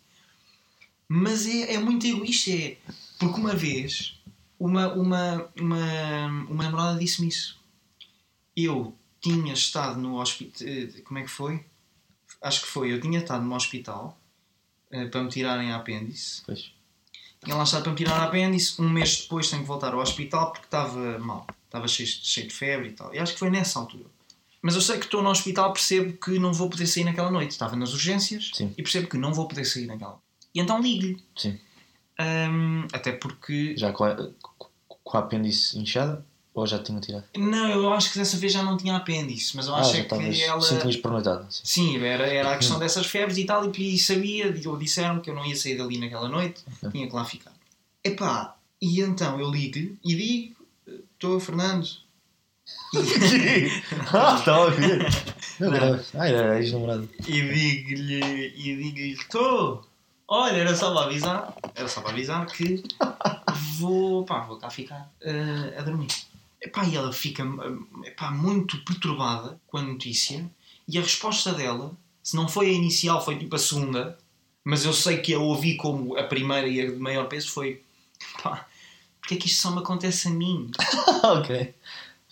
[1.09, 2.51] Mas é, é muito egoísta.
[2.51, 2.76] É,
[3.18, 4.18] porque uma vez,
[4.59, 7.59] uma, uma, uma, uma namorada disse-me isso.
[8.57, 10.66] Eu tinha estado no hospital.
[11.05, 11.64] Como é que foi?
[12.43, 12.93] Acho que foi.
[12.93, 14.18] Eu tinha estado no hospital
[14.90, 16.43] eh, para me tirarem a apêndice.
[16.45, 16.72] Pois.
[17.45, 18.80] Tinha lá estado para me tirar a apêndice.
[18.80, 21.47] Um mês depois tenho que voltar ao hospital porque estava mal.
[21.64, 23.12] Estava cheio, cheio de febre e tal.
[23.14, 24.05] E acho que foi nessa altura.
[24.61, 27.51] Mas eu sei que estou no hospital, percebo que não vou poder sair naquela noite.
[27.51, 28.72] Estava nas urgências Sim.
[28.78, 30.20] e percebo que não vou poder sair naquela.
[30.55, 31.20] E então ligo-lhe.
[31.36, 31.59] Sim.
[32.18, 33.74] Ahm, até porque.
[33.76, 34.16] Já com a,
[34.86, 36.24] com a apêndice inchada?
[36.55, 37.25] Ou já tinha tirado?
[37.37, 40.03] Não, eu acho que dessa vez já não tinha apêndice, mas eu acho ah, é
[40.03, 40.61] já que ela.
[40.61, 41.47] Sim, tinhas prometado.
[41.51, 41.99] Sim.
[42.05, 45.35] Era, era a questão dessas febres e tal, e, e sabia, ou disseram que eu
[45.35, 46.91] não ia sair dali naquela noite, Ok.
[46.91, 47.53] tinha que lá ficar.
[48.05, 50.57] Epá, e então eu ligo-lhe e digo:
[51.15, 51.89] Estou, Fernando.
[54.13, 54.71] ah, estava a
[55.71, 56.01] não.
[56.15, 57.09] Ah, era ex-namorado.
[57.27, 59.87] E digo-lhe: e digo-lhe, Estou.
[60.29, 62.83] Olha, era só para avisar, era só para avisar que
[63.79, 66.09] vou, pá, vou cá ficar eh, a dormir.
[66.63, 70.49] Epá, e ela fica eh, epá, muito perturbada com a notícia
[70.87, 71.93] e a resposta dela,
[72.23, 74.19] se não foi a inicial, foi tipo a segunda,
[74.65, 77.83] mas eu sei que a ouvi como a primeira e a de maior peso foi
[78.43, 78.67] pá,
[79.21, 80.71] porque é que isto só me acontece a mim?
[81.25, 81.75] ok.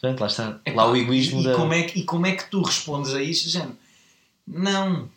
[0.01, 0.61] Pronto, lá está.
[0.65, 1.55] Epá, lá o egoísmo e, da.
[1.55, 3.47] como é que, e como é que tu respondes a isto?
[3.47, 3.77] Dizendo,
[4.47, 5.11] não,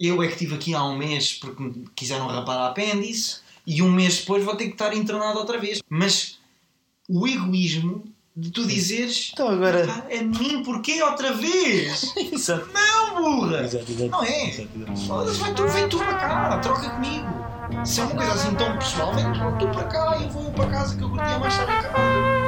[0.00, 3.82] eu é que estive aqui há um mês porque me quiseram rapar a apêndice e
[3.82, 5.80] um mês depois vou ter que estar internado outra vez.
[5.88, 6.38] Mas
[7.08, 9.86] o egoísmo de tu dizeres Então agora.
[9.86, 12.14] "Pá, a mim porquê outra vez?
[12.32, 12.68] Exato.
[12.72, 13.62] Não, burra!
[13.64, 14.10] Exato, exato.
[14.10, 14.50] Não é?
[15.06, 17.26] Foda-se, vai tu, vem tu para cá, troca comigo.
[17.84, 19.24] Se é uma coisa assim tão pessoal, vem
[19.58, 22.41] tu para cá e eu vou para casa que eu curtia mais estar em casa.